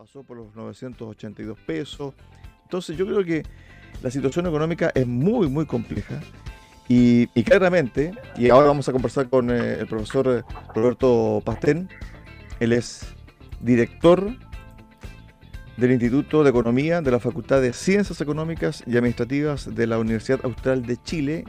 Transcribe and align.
pasó 0.00 0.22
por 0.22 0.38
los 0.38 0.56
982 0.56 1.58
pesos. 1.66 2.14
Entonces 2.62 2.96
yo 2.96 3.04
creo 3.04 3.22
que 3.22 3.42
la 4.02 4.10
situación 4.10 4.46
económica 4.46 4.90
es 4.94 5.06
muy, 5.06 5.46
muy 5.46 5.66
compleja. 5.66 6.22
Y, 6.88 7.26
claramente, 7.42 8.12
y 8.34 8.48
ahora 8.48 8.68
vamos 8.68 8.88
a 8.88 8.92
conversar 8.92 9.28
con 9.28 9.50
eh, 9.50 9.74
el 9.78 9.86
profesor 9.86 10.42
Roberto 10.74 11.42
Pastén, 11.44 11.90
él 12.60 12.72
es 12.72 13.14
director 13.60 14.34
del 15.76 15.92
Instituto 15.92 16.44
de 16.44 16.50
Economía 16.50 17.02
de 17.02 17.10
la 17.10 17.20
Facultad 17.20 17.60
de 17.60 17.74
Ciencias 17.74 18.22
Económicas 18.22 18.82
y 18.86 18.96
Administrativas 18.96 19.74
de 19.74 19.86
la 19.86 19.98
Universidad 19.98 20.40
Austral 20.44 20.86
de 20.86 20.96
Chile, 21.02 21.44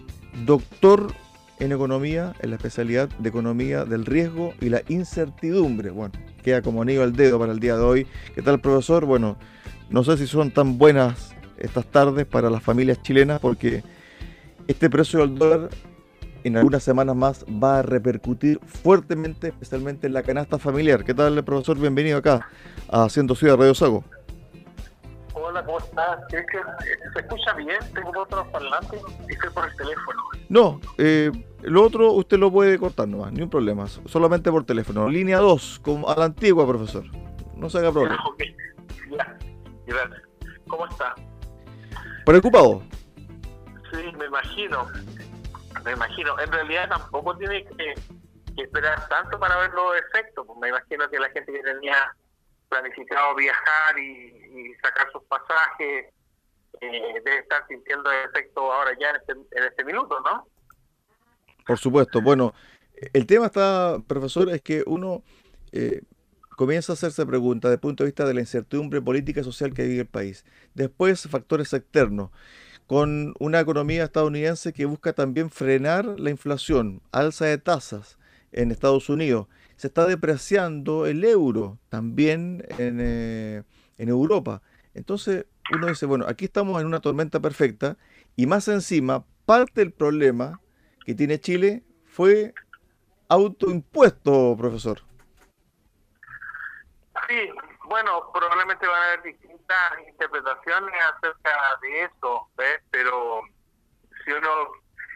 doctor 0.46 1.14
en 1.62 1.72
Economía, 1.72 2.34
en 2.40 2.50
la 2.50 2.56
especialidad 2.56 3.08
de 3.20 3.30
Economía 3.30 3.86
del 3.86 4.06
Riesgo 4.06 4.56
y 4.60 4.70
la 4.70 4.82
Incertidumbre. 4.88 5.92
Bueno, 5.92 6.14
queda 6.44 6.64
como 6.64 6.82
anillo 6.82 7.04
al 7.04 7.14
dedo 7.14 7.38
para 7.38 7.52
el 7.52 7.60
día 7.60 7.78
de 7.78 7.84
hoy. 7.84 8.08
¿Qué 8.34 8.42
tal, 8.42 8.60
profesor? 8.60 9.06
Bueno, 9.06 9.38
no 9.92 10.04
sé 10.04 10.18
si 10.18 10.26
son 10.26 10.50
tan 10.50 10.80
buenas 10.80 11.36
estas 11.60 11.86
tardes 11.86 12.26
para 12.26 12.50
las 12.50 12.64
familias 12.64 13.04
chilenas 13.04 13.40
porque 13.40 13.84
este 14.68 14.90
precio 14.90 15.20
del 15.20 15.38
dólar 15.38 15.70
en 16.44 16.58
algunas 16.58 16.82
semanas 16.82 17.16
más 17.16 17.46
va 17.46 17.80
a 17.80 17.82
repercutir 17.84 18.60
fuertemente, 18.66 19.50
especialmente 19.50 20.08
en 20.08 20.14
la 20.14 20.24
canasta 20.24 20.58
familiar. 20.58 21.04
¿Qué 21.04 21.14
tal, 21.14 21.44
profesor? 21.44 21.78
Bienvenido 21.78 22.18
acá 22.18 22.50
a 22.90 23.08
Ciento 23.08 23.36
Ciudad 23.36 23.58
Radio 23.58 23.76
Sago. 23.76 24.04
Hola, 25.52 25.66
¿cómo 25.66 25.80
estás? 25.80 26.20
¿Se 26.30 27.20
escucha 27.20 27.54
bien? 27.56 27.78
Tengo 27.94 28.22
otros 28.22 28.48
parlantes 28.48 29.02
estoy 29.28 29.50
por 29.50 29.68
el 29.68 29.76
teléfono. 29.76 30.24
No, 30.48 30.80
eh, 30.98 31.30
lo 31.64 31.84
otro 31.84 32.14
usted 32.14 32.38
lo 32.38 32.50
puede 32.50 32.80
cortar 32.80 33.10
nomás, 33.10 33.34
ni 33.34 33.42
un 33.42 33.50
problema. 33.50 33.86
Solamente 34.06 34.50
por 34.50 34.64
teléfono. 34.64 35.10
Línea 35.10 35.40
2, 35.40 35.82
como 35.84 36.10
a 36.10 36.16
la 36.16 36.24
antigua, 36.24 36.66
profesor. 36.66 37.04
No 37.58 37.70
se 37.70 37.80
haga 37.80 37.92
problema. 37.92 38.24
Ya, 39.10 40.10
¿Cómo 40.70 40.88
está? 40.88 41.16
¿Preocupado? 42.26 42.84
Sí, 43.92 44.10
me 44.18 44.28
imagino. 44.28 44.88
Me 45.84 45.92
imagino. 45.92 46.40
En 46.40 46.50
realidad 46.50 46.88
tampoco 46.88 47.36
tiene 47.36 47.66
que, 47.66 47.94
esperar 48.56 49.06
tanto 49.10 49.38
para 49.38 49.58
ver 49.58 49.72
los 49.74 49.98
efectos. 49.98 50.48
Me 50.62 50.70
imagino 50.70 51.10
que 51.10 51.20
la 51.20 51.30
gente 51.32 51.52
que 51.52 51.62
tenía 51.62 52.16
planificado 52.72 53.36
viajar 53.36 54.00
y, 54.00 54.74
sacar 54.82 55.12
sus 55.12 55.24
pasajes 55.24 56.14
eh, 56.80 57.22
debe 57.24 57.40
estar 57.40 57.68
sintiendo 57.68 58.10
el 58.12 58.30
efecto 58.30 58.72
ahora 58.72 58.92
ya 59.00 59.10
en 59.10 59.16
este, 59.18 59.32
en 59.34 59.64
este 59.64 59.84
minuto, 59.84 60.20
¿no? 60.22 60.48
Por 61.68 61.78
supuesto. 61.78 62.22
Bueno, 62.22 62.54
el 63.14 63.28
tema 63.28 63.48
está, 63.48 64.00
profesor, 64.08 64.50
es 64.50 64.62
que 64.62 64.84
uno 64.88 65.24
eh, 65.72 66.02
comienza 66.56 66.94
a 66.94 66.96
hacerse 66.96 67.26
preguntas 67.26 67.70
desde 67.70 67.76
el 67.76 67.82
punto 67.82 68.04
de 68.04 68.10
vista 68.10 68.26
de 68.26 68.34
la 68.34 68.40
incertidumbre 68.40 69.02
política 69.02 69.42
y 69.42 69.44
social 69.44 69.74
que 69.74 69.84
vive 69.84 70.02
el 70.02 70.08
país. 70.08 70.46
Después, 70.74 71.28
factores 71.30 71.74
externos 71.74 72.32
con 72.88 73.36
una 73.40 73.60
economía 73.60 74.06
estadounidense 74.06 74.74
que 74.74 74.86
busca 74.86 75.14
también 75.14 75.50
frenar 75.50 76.06
la 76.20 76.30
inflación, 76.30 77.02
alza 77.12 77.46
de 77.46 77.58
tasas 77.58 78.18
en 78.52 78.72
Estados 78.72 79.10
Unidos. 79.10 79.48
Se 79.82 79.88
está 79.88 80.06
depreciando 80.06 81.08
el 81.08 81.24
euro 81.24 81.80
también 81.90 82.64
en, 82.78 83.00
eh, 83.02 83.64
en 83.98 84.10
Europa. 84.10 84.62
Entonces 84.94 85.48
uno 85.74 85.88
dice, 85.88 86.06
bueno, 86.06 86.28
aquí 86.28 86.46
estamos 86.46 86.80
en 86.80 86.86
una 86.86 87.00
tormenta 87.00 87.40
perfecta 87.40 87.98
y 88.36 88.46
más 88.46 88.68
encima, 88.68 89.26
parte 89.48 89.82
del 89.82 89.92
problema 89.92 90.62
que 91.04 91.16
tiene 91.16 91.40
Chile 91.40 91.82
fue 92.06 92.54
autoimpuesto, 93.28 94.56
profesor. 94.56 95.02
Sí, 97.28 97.50
bueno, 97.86 98.32
probablemente 98.32 98.86
van 98.86 99.02
a 99.02 99.06
haber 99.14 99.24
distintas 99.24 99.94
interpretaciones 100.08 100.94
acerca 101.16 101.58
de 101.82 102.04
eso, 102.04 102.48
¿ves? 102.56 102.82
Pero 102.92 103.42
si 104.24 104.32
uno 104.32 104.50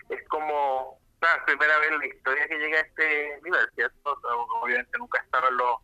es 0.09 0.27
como 0.27 0.97
la 1.25 1.45
primera 1.45 1.77
vez 1.80 1.91
en 1.91 1.99
la 1.99 2.05
historia 2.08 2.47
que 2.47 2.58
llega 2.58 2.77
a 2.77 2.81
este 2.81 3.39
nivel, 3.43 3.69
¿cierto? 3.75 4.19
Obviamente 4.61 4.97
nunca 4.97 5.21
estaban 5.21 5.55
los, 5.58 5.80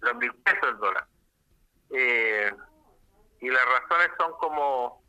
los 0.00 0.14
mil 0.16 0.34
pesos 0.36 0.68
el 0.68 0.78
dólar. 0.78 1.06
Eh, 1.90 2.52
y 3.40 3.50
las 3.50 3.64
razones 3.66 4.10
son 4.18 4.32
como, 4.38 5.02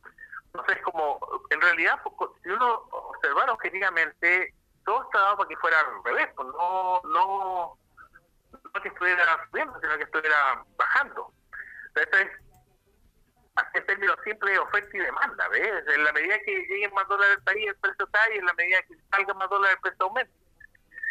no 0.53 0.65
sé, 0.65 0.73
es 0.73 0.81
como, 0.81 1.19
en 1.49 1.61
realidad, 1.61 1.99
si 2.43 2.49
uno 2.49 2.73
observara 2.91 3.53
objetivamente, 3.53 4.53
todo 4.85 5.03
está 5.03 5.19
dado 5.19 5.37
para 5.37 5.49
que 5.49 5.57
fuera 5.57 5.79
al 5.79 6.03
revés, 6.03 6.29
pues 6.35 6.47
no, 6.49 7.01
no 7.05 7.77
no 8.73 8.81
que 8.81 8.87
estuviera 8.89 9.47
subiendo, 9.49 9.79
sino 9.79 9.97
que 9.97 10.03
estuviera 10.03 10.63
bajando. 10.77 11.31
Entonces, 11.87 12.27
en 12.27 12.44
términos 14.05 14.23
simples, 14.23 14.59
oferta 14.59 14.97
y 14.97 14.99
demanda, 14.99 15.47
¿ves? 15.49 15.83
En 15.87 16.03
la 16.03 16.13
medida 16.13 16.39
que 16.39 16.51
lleguen 16.51 16.93
más 16.93 17.07
dólares 17.07 17.37
al 17.37 17.43
país, 17.43 17.67
el 17.67 17.75
precio 17.77 18.07
cae, 18.11 18.35
y 18.35 18.37
en 18.37 18.45
la 18.45 18.53
medida 18.53 18.81
que 18.83 18.95
salgan 19.11 19.37
más 19.37 19.49
dólares, 19.49 19.75
el 19.75 19.81
precio 19.81 20.05
aumenta. 20.05 20.33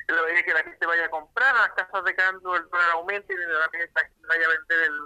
En 0.07 0.17
la 0.17 0.23
medida 0.23 0.43
que 0.43 0.55
la 0.55 0.63
gente 0.65 0.87
vaya 0.87 1.05
a 1.07 1.11
comprar, 1.11 1.55
las 1.55 1.73
casas 1.73 2.05
de 2.05 2.15
cambio, 2.15 2.57
el 2.57 2.69
dólar 2.69 2.91
aumenta, 2.91 3.33
y 3.33 3.37
en 3.37 3.53
la 3.53 3.69
medida 3.69 3.87
que 3.87 4.01
la 4.01 4.09
gente 4.09 4.27
vaya 4.27 4.47
a 4.47 4.49
vender, 4.49 4.79
el 4.81 5.01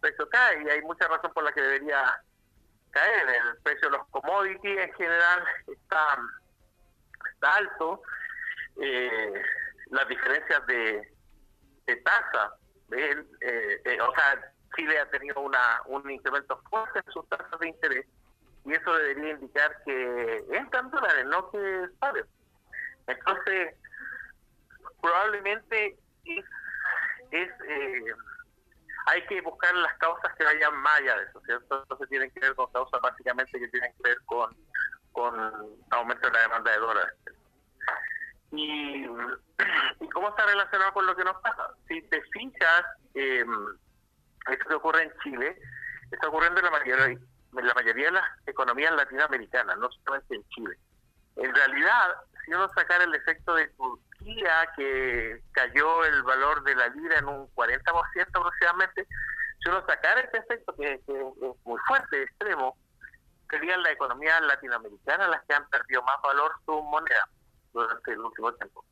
precio 0.00 0.28
cae. 0.28 0.62
Y 0.62 0.70
hay 0.70 0.82
mucha 0.82 1.08
razón 1.08 1.32
por 1.32 1.44
la 1.44 1.52
que 1.52 1.60
debería 1.60 2.22
caer. 2.90 3.28
El 3.28 3.56
precio 3.62 3.90
de 3.90 3.98
los 3.98 4.06
commodities 4.08 4.78
en 4.78 4.94
general 4.94 5.44
está, 5.66 6.18
alto. 7.42 8.02
Eh, 8.80 9.42
las 9.90 10.08
diferencias 10.08 10.66
de 10.66 11.14
de 11.86 11.96
tasa. 11.96 12.56
Eh, 12.92 13.24
eh, 13.40 14.00
o 14.00 14.14
sea, 14.14 14.53
Chile 14.76 14.98
ha 14.98 15.10
tenido 15.10 15.40
una, 15.40 15.80
un 15.86 16.08
incremento 16.10 16.60
fuerte 16.70 17.00
en 17.04 17.12
sus 17.12 17.28
tasas 17.28 17.58
de 17.60 17.68
interés 17.68 18.06
y 18.64 18.72
eso 18.72 18.94
debería 18.94 19.32
indicar 19.32 19.82
que 19.84 20.44
entran 20.52 20.90
dólares, 20.90 21.26
no 21.26 21.50
que 21.50 21.86
salen. 22.00 22.24
Entonces, 23.06 23.74
probablemente 25.00 25.98
es, 26.24 26.44
eh, 27.30 28.14
hay 29.06 29.26
que 29.26 29.40
buscar 29.42 29.74
las 29.74 29.92
causas 29.98 30.34
que 30.36 30.44
vayan 30.44 30.74
más 30.76 30.98
allá 31.00 31.16
de 31.18 31.24
eso, 31.24 31.40
¿cierto? 31.44 31.82
Entonces 31.82 32.08
tienen 32.08 32.30
que 32.30 32.40
ver 32.40 32.54
con 32.54 32.72
causas 32.72 33.00
básicamente 33.02 33.58
que 33.58 33.68
tienen 33.68 33.92
que 33.96 34.08
ver 34.08 34.18
con, 34.24 34.56
con 35.12 35.34
aumento 35.90 36.26
de 36.26 36.32
la 36.32 36.40
demanda 36.40 36.70
de 36.70 36.78
dólares. 36.78 37.14
Y, 38.52 39.04
y 40.00 40.08
cómo 40.08 40.28
está 40.28 40.46
relacionado 40.46 40.92
con 40.94 41.06
lo 41.06 41.14
que 41.14 41.24
nos 41.24 41.36
pasa. 41.42 41.70
Si 41.86 42.00
te 42.02 42.22
fijas, 42.32 42.84
eh, 43.14 43.44
esto 44.52 44.68
que 44.68 44.74
ocurre 44.74 45.02
en 45.02 45.12
Chile 45.22 45.58
está 46.10 46.28
ocurriendo 46.28 46.60
en 46.60 46.66
la 46.66 46.70
mayoría, 47.74 48.06
de 48.06 48.10
las 48.12 48.24
economías 48.46 48.94
latinoamericanas, 48.94 49.78
no 49.78 49.88
solamente 49.90 50.36
en 50.36 50.48
Chile. 50.48 50.76
En 51.36 51.54
realidad, 51.54 52.16
si 52.44 52.52
uno 52.52 52.68
sacara 52.74 53.04
el 53.04 53.14
efecto 53.14 53.54
de 53.54 53.68
Turquía, 53.68 54.68
que 54.76 55.42
cayó 55.52 56.04
el 56.04 56.22
valor 56.22 56.62
de 56.64 56.74
la 56.74 56.88
lira 56.88 57.18
en 57.18 57.28
un 57.28 57.48
40% 57.54 58.28
aproximadamente, 58.34 59.06
si 59.62 59.70
uno 59.70 59.84
sacara 59.86 60.20
ese 60.20 60.38
efecto, 60.38 60.74
que, 60.76 61.00
que 61.06 61.20
es 61.20 61.56
muy 61.64 61.80
fuerte, 61.86 62.22
extremo, 62.22 62.76
serían 63.50 63.82
las 63.82 63.92
economías 63.92 64.40
latinoamericanas 64.42 65.28
las 65.28 65.42
que 65.44 65.54
han 65.54 65.68
perdido 65.68 66.02
más 66.02 66.16
valor 66.22 66.52
su 66.64 66.82
moneda 66.82 67.28
durante 67.72 68.12
el 68.12 68.20
último 68.20 68.52
tiempo. 68.54 68.84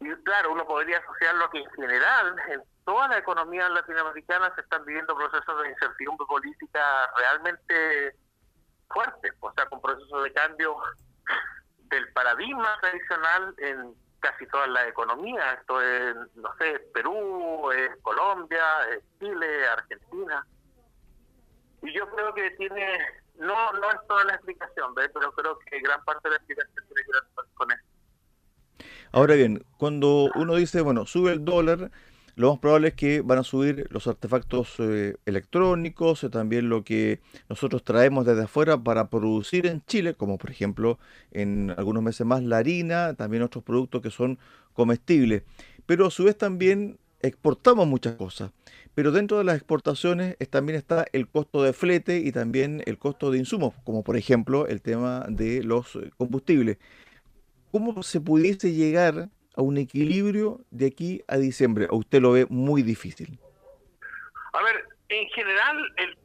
Y 0.00 0.12
claro, 0.24 0.52
uno 0.52 0.66
podría 0.66 0.98
asociarlo 0.98 1.44
a 1.44 1.50
que 1.50 1.58
en 1.58 1.70
general 1.70 2.36
en 2.48 2.62
toda 2.84 3.08
la 3.08 3.18
economía 3.18 3.68
latinoamericana 3.68 4.52
se 4.54 4.62
están 4.62 4.84
viviendo 4.84 5.16
procesos 5.16 5.62
de 5.62 5.70
incertidumbre 5.70 6.26
política 6.26 6.80
realmente 7.16 8.16
fuertes, 8.88 9.32
o 9.40 9.52
sea, 9.52 9.66
con 9.66 9.80
procesos 9.80 10.24
de 10.24 10.32
cambio 10.32 10.76
del 11.90 12.12
paradigma 12.12 12.76
tradicional 12.80 13.54
en 13.58 13.94
casi 14.20 14.46
todas 14.46 14.68
las 14.68 14.86
economías, 14.86 15.58
esto 15.58 15.80
es, 15.80 16.14
no 16.36 16.54
sé, 16.58 16.78
Perú, 16.94 17.70
es 17.72 17.90
Colombia, 18.02 18.64
es 18.90 19.02
Chile, 19.18 19.66
Argentina. 19.68 20.46
Y 21.82 21.92
yo 21.92 22.08
creo 22.10 22.32
que 22.32 22.50
tiene, 22.52 22.98
no 23.36 23.72
no 23.72 23.90
es 23.90 23.98
toda 24.06 24.24
la 24.24 24.34
explicación, 24.34 24.94
pero 24.94 25.32
creo 25.32 25.58
que 25.58 25.80
gran 25.80 26.02
parte 26.04 26.28
de 26.28 26.30
la 26.30 26.36
explicación 26.36 26.86
tiene 26.86 27.02
que 27.04 27.12
ver 27.12 27.46
con 27.54 27.72
esto. 27.72 27.86
Ahora 29.10 29.34
bien, 29.34 29.64
cuando 29.76 30.30
uno 30.36 30.54
dice, 30.54 30.80
bueno, 30.80 31.04
sube 31.04 31.32
el 31.32 31.44
dólar, 31.44 31.90
lo 32.34 32.50
más 32.50 32.58
probable 32.60 32.88
es 32.88 32.94
que 32.94 33.20
van 33.20 33.38
a 33.38 33.44
subir 33.44 33.86
los 33.90 34.06
artefactos 34.06 34.76
eh, 34.78 35.16
electrónicos, 35.26 36.26
también 36.30 36.68
lo 36.68 36.82
que 36.82 37.20
nosotros 37.48 37.84
traemos 37.84 38.24
desde 38.24 38.44
afuera 38.44 38.82
para 38.82 39.10
producir 39.10 39.66
en 39.66 39.82
Chile, 39.84 40.14
como 40.14 40.38
por 40.38 40.50
ejemplo 40.50 40.98
en 41.30 41.74
algunos 41.76 42.02
meses 42.02 42.26
más 42.26 42.42
la 42.42 42.58
harina, 42.58 43.14
también 43.14 43.42
otros 43.42 43.62
productos 43.64 44.00
que 44.00 44.10
son 44.10 44.38
comestibles. 44.72 45.42
Pero 45.84 46.06
a 46.06 46.10
su 46.10 46.24
vez 46.24 46.38
también 46.38 46.98
exportamos 47.20 47.86
muchas 47.86 48.14
cosas. 48.16 48.50
Pero 48.94 49.12
dentro 49.12 49.38
de 49.38 49.44
las 49.44 49.56
exportaciones 49.56 50.36
también 50.50 50.76
está 50.76 51.06
el 51.12 51.28
costo 51.28 51.62
de 51.62 51.72
flete 51.72 52.18
y 52.18 52.32
también 52.32 52.82
el 52.86 52.98
costo 52.98 53.30
de 53.30 53.38
insumos, 53.38 53.74
como 53.84 54.02
por 54.02 54.16
ejemplo 54.16 54.66
el 54.66 54.82
tema 54.82 55.26
de 55.28 55.62
los 55.62 55.96
eh, 55.96 56.10
combustibles. 56.16 56.78
¿Cómo 57.70 58.02
se 58.02 58.20
pudiese 58.20 58.72
llegar 58.72 59.30
a 59.54 59.62
un 59.62 59.78
equilibrio 59.78 60.60
de 60.70 60.86
aquí 60.86 61.22
a 61.28 61.36
diciembre? 61.36 61.86
¿O 61.90 61.96
usted 61.96 62.20
lo 62.20 62.32
ve 62.32 62.46
muy 62.48 62.82
difícil? 62.82 63.38
A 64.52 64.62
ver, 64.62 64.86
en 65.08 65.28
general 65.30 65.92
el 65.96 66.16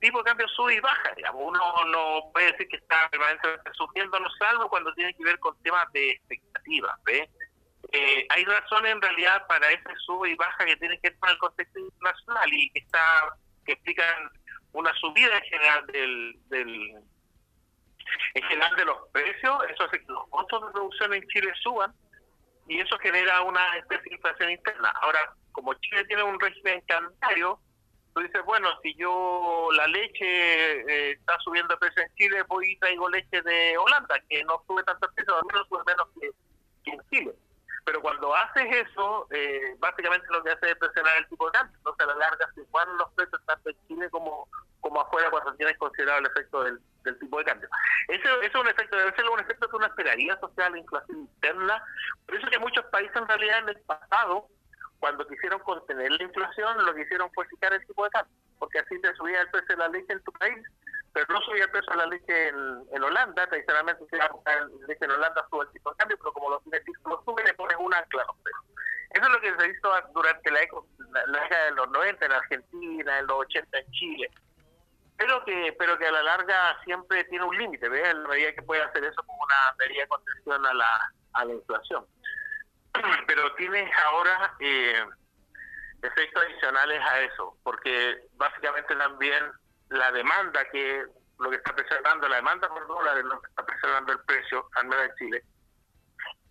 tipo 0.00 0.18
de 0.18 0.24
cambio 0.24 0.48
sube 0.48 0.74
y 0.74 0.80
baja. 0.80 1.12
Digamos. 1.16 1.42
Uno 1.44 1.60
no 1.86 2.30
puede 2.32 2.52
decir 2.52 2.68
que 2.68 2.76
está 2.76 3.08
permanentemente 3.10 3.70
subiendo, 3.74 4.20
no 4.20 4.28
salvo 4.38 4.68
cuando 4.68 4.92
tiene 4.94 5.14
que 5.14 5.24
ver 5.24 5.38
con 5.38 5.56
temas 5.62 5.90
de 5.92 6.10
expectativas. 6.10 6.98
Eh, 7.92 8.26
hay 8.30 8.44
razones 8.44 8.92
en 8.92 9.00
realidad 9.00 9.46
para 9.46 9.70
ese 9.70 9.94
sube 10.04 10.30
y 10.30 10.34
baja 10.34 10.64
que 10.64 10.76
tienen 10.76 11.00
que 11.00 11.10
ver 11.10 11.18
con 11.18 11.30
el 11.30 11.38
contexto 11.38 11.78
internacional 11.78 12.52
y 12.52 12.70
que 12.70 12.80
está 12.80 13.36
que 13.64 13.72
explican 13.72 14.30
una 14.72 14.92
subida 14.94 15.38
en 15.38 15.44
general 15.44 15.86
del, 15.86 16.36
del 16.48 16.94
en 18.34 18.42
general 18.42 18.76
de 18.76 18.84
los 18.84 19.08
precios, 19.12 19.58
eso 19.70 19.84
hace 19.84 19.98
que 20.00 20.12
los 20.12 20.28
costos 20.28 20.66
de 20.66 20.72
producción 20.72 21.14
en 21.14 21.26
Chile 21.28 21.52
suban 21.62 21.92
y 22.68 22.80
eso 22.80 22.98
genera 22.98 23.42
una 23.42 23.76
especie 23.78 24.10
de 24.10 24.16
inflación 24.16 24.50
interna. 24.50 24.92
Ahora, 25.02 25.32
como 25.52 25.74
Chile 25.74 26.04
tiene 26.04 26.22
un 26.22 26.38
régimen 26.38 26.82
cambiario, 26.86 27.58
tú 28.14 28.20
dices, 28.20 28.44
bueno, 28.44 28.68
si 28.82 28.94
yo 28.94 29.68
la 29.72 29.86
leche 29.86 30.80
eh, 30.80 31.12
está 31.12 31.38
subiendo 31.40 31.74
de 31.74 31.78
precio 31.78 32.02
en 32.02 32.14
Chile, 32.14 32.42
voy 32.48 32.72
y 32.72 32.78
traigo 32.78 33.08
leche 33.08 33.42
de 33.42 33.76
Holanda, 33.78 34.16
que 34.28 34.42
no 34.44 34.62
sube 34.66 34.82
tanto 34.84 35.10
precio, 35.14 35.36
al 35.36 35.46
menos 35.46 35.68
sube 35.68 35.82
menos 35.86 36.08
que, 36.20 36.90
en 36.90 37.00
Chile. 37.10 37.34
Pero 37.84 38.00
cuando 38.00 38.34
haces 38.34 38.88
eso, 38.88 39.28
eh, 39.30 39.76
básicamente 39.78 40.26
lo 40.30 40.42
que 40.42 40.50
hace 40.50 40.70
es 40.70 40.76
presionar 40.76 41.18
el 41.18 41.28
tipo 41.28 41.46
de 41.46 41.52
cambio. 41.52 41.76
Entonces, 41.76 42.04
a 42.04 42.08
la 42.08 42.16
larga 42.16 42.50
se 42.52 42.60
los 42.60 43.10
precios 43.14 43.40
tanto 43.46 43.70
en 43.70 43.76
Chile 43.86 44.10
como, 44.10 44.48
como 44.80 45.00
afuera 45.00 45.30
cuando 45.30 45.54
tienes 45.54 45.78
considerado 45.78 46.18
el 46.18 46.26
efecto 46.26 46.64
del, 46.64 46.80
tipo 47.18 47.38
de 47.38 47.44
cambio. 47.44 47.68
Eso, 48.08 48.42
es 48.42 48.54
un 48.54 48.68
efecto, 48.68 48.96
debe 48.96 49.14
ser 49.14 49.24
un 49.28 49.40
efecto 49.40 49.68
que 49.68 49.76
uno 49.76 49.86
esperaría 49.86 50.38
social 50.40 50.72
la 50.72 50.78
inflación 50.78 51.18
interna. 51.18 51.82
Por 52.26 52.36
eso 52.36 52.48
que 52.48 52.58
muchos 52.58 52.84
países 52.86 53.16
en 53.16 53.28
realidad 53.28 53.58
en 53.60 53.68
el 53.70 53.80
pasado 53.80 54.48
cuando 54.98 55.26
quisieron 55.26 55.60
contener 55.60 56.10
la 56.10 56.22
inflación, 56.22 56.84
lo 56.84 56.94
que 56.94 57.02
hicieron 57.02 57.30
fue 57.32 57.46
fijar 57.46 57.72
el 57.74 57.86
tipo 57.86 58.04
de 58.04 58.10
cambio, 58.10 58.34
porque 58.58 58.78
así 58.78 59.00
te 59.00 59.14
subía 59.14 59.42
el 59.42 59.50
precio 59.50 59.76
de 59.76 59.82
la 59.82 59.88
leche 59.88 60.12
en 60.12 60.22
tu 60.24 60.32
país, 60.32 60.58
pero 61.12 61.26
no 61.28 61.40
subía 61.42 61.64
el 61.64 61.70
precio 61.70 61.92
de 61.92 61.98
la 61.98 62.06
leche 62.06 62.48
en, 62.48 63.02
Holanda, 63.02 63.46
tradicionalmente 63.46 64.04
si 64.10 64.16
la 64.16 64.30
leche 64.86 65.04
en 65.04 65.10
Holanda 65.10 65.46
sube 65.50 65.64
el 65.64 65.72
tipo 65.72 65.90
de 65.90 65.96
cambio, 65.96 66.16
pero 66.18 66.32
como 66.32 66.50
los 66.50 66.62
lo 66.64 67.22
sube, 67.24 67.44
le 67.44 67.54
pones 67.54 67.76
un 67.78 67.94
ancla 67.94 68.22
a 68.22 68.26
los. 68.26 68.36
Eso 69.10 69.24
es 69.24 69.32
lo 69.32 69.40
que 69.40 69.56
se 69.56 69.70
hizo 69.70 69.88
durante 70.12 70.50
la, 70.50 70.60
la, 71.26 71.42
década 71.42 71.64
de 71.66 71.70
los 71.72 71.90
90 71.90 72.26
en 72.26 72.32
Argentina, 72.32 73.18
en 73.18 73.26
los 73.26 73.38
80 73.38 73.78
en 73.78 73.90
Chile, 73.92 74.30
que 75.46 75.74
pero 75.78 75.96
que 75.96 76.06
a 76.06 76.12
la 76.12 76.22
larga 76.22 76.78
siempre 76.84 77.24
tiene 77.24 77.44
un 77.44 77.56
límite, 77.56 77.88
¿ves? 77.88 78.06
En 78.08 78.22
la 78.22 78.28
medida 78.28 78.52
que 78.52 78.62
puede 78.62 78.82
hacer 78.82 79.04
eso 79.04 79.22
como 79.24 79.42
una 79.42 79.74
medida 79.78 80.02
de 80.02 80.08
contención 80.08 80.66
a 80.66 80.74
la, 80.74 81.12
a 81.32 81.44
la 81.46 81.54
inflación. 81.54 82.04
pero 83.26 83.54
tienes 83.54 83.90
ahora 84.04 84.54
eh, 84.60 85.04
efectos 86.02 86.42
adicionales 86.44 87.00
a 87.00 87.20
eso, 87.20 87.56
porque 87.62 88.26
básicamente 88.34 88.94
también 88.94 89.44
la 89.88 90.12
demanda 90.12 90.64
que 90.70 91.06
lo 91.38 91.50
que 91.50 91.56
está 91.56 91.74
presionando, 91.74 92.28
la 92.28 92.36
demanda 92.36 92.68
por 92.68 92.86
dólares, 92.86 93.24
lo 93.24 93.40
que 93.40 93.48
está 93.48 93.64
presionando 93.64 94.12
el 94.12 94.20
precio, 94.20 94.68
al 94.74 94.86
menos 94.86 95.06
en 95.06 95.14
Chile, 95.16 95.44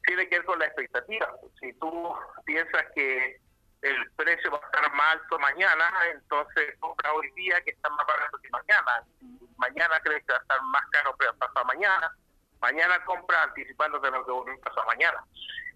tiene 0.03 0.29
que 0.29 0.37
ver 0.37 0.45
con 0.45 0.59
la 0.59 0.65
expectativa. 0.65 1.31
Si 1.59 1.73
tú 1.73 2.13
piensas 2.45 2.85
que 2.93 3.39
el 3.81 4.11
precio 4.11 4.51
va 4.51 4.59
a 4.61 4.65
estar 4.65 4.93
más 4.93 5.13
alto 5.13 5.39
mañana, 5.39 5.91
entonces 6.11 6.75
compra 6.79 7.13
hoy 7.13 7.31
día 7.31 7.61
que 7.61 7.71
está 7.71 7.89
más 7.89 8.05
barato 8.07 8.37
que 8.39 8.49
mañana. 8.49 9.03
mañana 9.57 9.99
crees 10.03 10.23
que 10.25 10.33
va 10.33 10.39
a 10.39 10.41
estar 10.41 10.61
más 10.63 10.85
caro, 10.91 11.15
pero 11.17 11.33
pasado 11.35 11.65
mañana. 11.65 12.11
Mañana 12.61 13.03
compra 13.05 13.43
anticipándote 13.43 14.09
lo 14.09 14.45
que 14.45 14.57
pasar 14.57 14.85
mañana. 14.87 15.23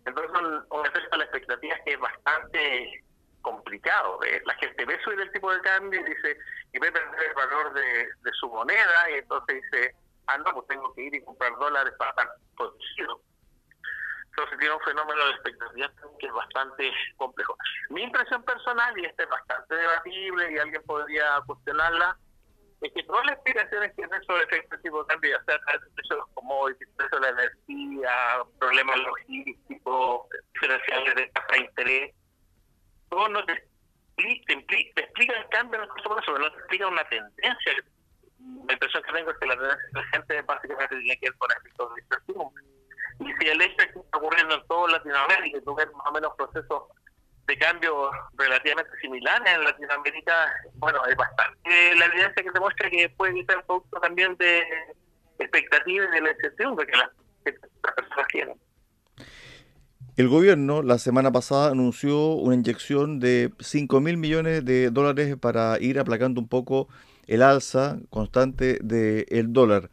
Entonces, 0.06 0.32
un, 0.42 0.66
un 0.70 0.86
efecto 0.86 1.10
de 1.12 1.18
la 1.18 1.24
expectativa 1.26 1.76
que 1.86 1.94
es 1.94 2.00
bastante 2.00 3.04
complicado. 3.42 4.20
La 4.46 4.54
gente 4.56 4.86
ve 4.86 5.00
subir 5.04 5.20
el 5.20 5.32
tipo 5.32 5.52
de 5.52 5.62
cambio 5.62 6.00
y 6.00 6.04
dice, 6.04 6.38
y 6.74 6.80
ve 6.80 6.92
perder 6.92 7.30
el 7.30 7.34
valor 7.34 7.74
de, 7.74 8.10
su 8.40 8.50
moneda, 8.50 9.10
y 9.12 9.14
entonces 9.16 9.62
dice, 9.62 9.96
ah, 10.28 10.38
no, 10.38 10.54
pues 10.54 10.68
tengo 10.68 10.94
que 10.94 11.02
ir 11.04 11.16
y 11.16 11.24
comprar 11.24 11.58
dólares 11.58 11.94
para 11.98 12.12
estar 12.12 12.30
protegido. 12.56 13.22
Entonces 14.40 14.60
tiene 14.60 14.76
un 14.76 14.82
fenómeno 14.82 15.26
de 15.26 15.32
expectativa 15.32 15.92
que 16.18 16.26
es 16.26 16.32
bastante 16.32 16.94
complejo. 17.18 17.58
Mi 17.90 18.04
impresión 18.04 18.42
personal, 18.44 18.98
y 18.98 19.04
esta 19.04 19.24
es 19.24 19.30
bastante 19.30 19.76
debatible 19.76 20.54
y 20.54 20.58
alguien 20.58 20.82
podría 20.84 21.42
cuestionarla, 21.46 22.18
es 22.80 22.94
que 22.94 23.04
todas 23.04 23.26
las 23.26 23.36
explicaciones 23.36 23.94
tienen 23.98 24.24
sobre 24.24 24.44
efecto 24.44 24.80
tipo 24.80 25.04
de 25.04 25.08
cambio, 25.08 25.38
ya 25.38 25.44
sea 25.44 25.56
a 25.56 25.60
través 25.60 25.82
del 25.82 25.94
precio 25.94 26.16
de 26.16 26.22
los 26.22 26.30
commodities, 26.36 26.90
de 26.96 27.20
la 27.20 27.30
energía, 27.30 28.12
problemas 28.60 28.98
logísticos, 29.00 30.22
diferenciales 30.54 31.16
de 31.16 31.28
tasa 31.28 31.54
de 31.54 31.60
interés, 31.60 32.16
todo 33.10 33.28
no 33.28 33.44
te 33.44 33.52
explica, 33.52 34.54
te 34.96 35.02
explica 35.02 35.38
el 35.38 35.50
cambio 35.50 35.84
en 35.84 35.90
el 35.90 35.90
de 35.90 36.40
no 36.40 36.52
te 36.52 36.60
explica 36.60 36.88
una 36.88 37.04
tendencia. 37.10 37.74
La 38.68 38.74
impresión 38.74 39.04
que 39.04 39.12
tengo 39.12 39.32
es 39.32 39.38
que 39.38 39.48
la 39.48 39.58
tendencia 39.58 39.90
presente 39.92 40.42
básicamente 40.44 40.96
tiene 40.96 41.20
que 41.20 41.30
ver 41.30 41.38
con 41.38 41.52
efectos 41.52 41.96
de 41.96 42.02
incertidumbre. 42.02 42.64
Y 43.20 43.34
si 43.34 43.50
el 43.50 43.62
hecho 43.62 43.84
es 43.84 43.92
ocurriendo 44.40 44.56
en 44.56 44.68
toda 44.68 44.92
Latinoamérica, 44.92 45.58
y 45.58 45.62
tú 45.62 45.76
ves 45.76 45.88
más 45.96 46.08
o 46.08 46.12
menos 46.12 46.34
procesos 46.38 46.84
de 47.48 47.58
cambios 47.58 48.12
relativamente 48.38 48.92
similares 49.02 49.54
en 49.54 49.64
Latinoamérica, 49.64 50.34
bueno, 50.76 51.00
es 51.06 51.16
bastante 51.16 51.96
la 51.96 52.06
evidencia 52.06 52.44
que 52.44 52.52
demuestra 52.52 52.90
que 52.90 53.10
puede 53.10 53.34
ser 53.46 53.64
producto 53.66 54.00
también 54.00 54.36
de 54.38 54.64
expectativas 55.40 56.08
y 56.10 56.16
de 56.16 56.22
la 56.22 56.32
incertidumbre 56.32 56.86
que 56.86 56.98
las, 56.98 57.10
personas 57.96 58.28
tienen. 58.32 58.56
El 60.16 60.28
gobierno 60.28 60.84
la 60.84 61.00
semana 61.00 61.32
pasada 61.32 61.72
anunció 61.72 62.34
una 62.34 62.56
inyección 62.56 63.20
de 63.20 63.52
5 63.60 64.00
mil 64.02 64.18
millones 64.18 64.66
de 64.66 64.92
dólares 64.92 65.36
para 65.40 65.80
ir 65.80 65.98
aplacando 65.98 66.42
un 66.42 66.50
poco 66.50 66.90
el 67.26 67.42
alza 67.42 67.98
constante 68.10 68.80
del 68.82 69.54
dólar. 69.54 69.90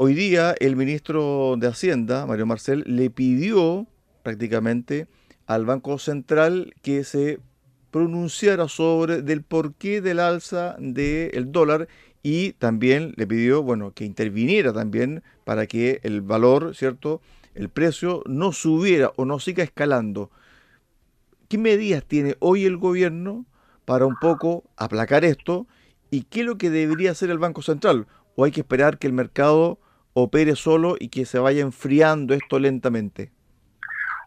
Hoy 0.00 0.14
día 0.14 0.54
el 0.60 0.76
ministro 0.76 1.56
de 1.58 1.66
Hacienda, 1.66 2.24
Mario 2.24 2.46
Marcel, 2.46 2.84
le 2.86 3.10
pidió 3.10 3.88
prácticamente 4.22 5.08
al 5.44 5.66
Banco 5.66 5.98
Central 5.98 6.72
que 6.82 7.02
se 7.02 7.40
pronunciara 7.90 8.68
sobre 8.68 9.22
del 9.22 9.42
porqué 9.42 10.00
del 10.00 10.20
alza 10.20 10.76
del 10.78 11.50
dólar 11.50 11.88
y 12.22 12.52
también 12.52 13.12
le 13.16 13.26
pidió, 13.26 13.64
bueno, 13.64 13.92
que 13.92 14.04
interviniera 14.04 14.72
también 14.72 15.24
para 15.42 15.66
que 15.66 15.98
el 16.04 16.20
valor, 16.22 16.76
¿cierto?, 16.76 17.20
el 17.56 17.68
precio 17.68 18.22
no 18.24 18.52
subiera 18.52 19.10
o 19.16 19.24
no 19.24 19.40
siga 19.40 19.64
escalando. 19.64 20.30
¿Qué 21.48 21.58
medidas 21.58 22.04
tiene 22.04 22.36
hoy 22.38 22.66
el 22.66 22.76
gobierno 22.76 23.46
para 23.84 24.06
un 24.06 24.14
poco 24.20 24.62
aplacar 24.76 25.24
esto? 25.24 25.66
¿Y 26.08 26.22
qué 26.22 26.42
es 26.42 26.46
lo 26.46 26.56
que 26.56 26.70
debería 26.70 27.10
hacer 27.10 27.30
el 27.30 27.38
Banco 27.38 27.62
Central? 27.62 28.06
¿O 28.36 28.44
hay 28.44 28.52
que 28.52 28.60
esperar 28.60 28.98
que 28.98 29.08
el 29.08 29.12
mercado 29.12 29.80
opere 30.22 30.56
solo 30.56 30.96
y 30.98 31.08
que 31.08 31.24
se 31.24 31.38
vaya 31.38 31.62
enfriando 31.62 32.34
esto 32.34 32.58
lentamente? 32.58 33.32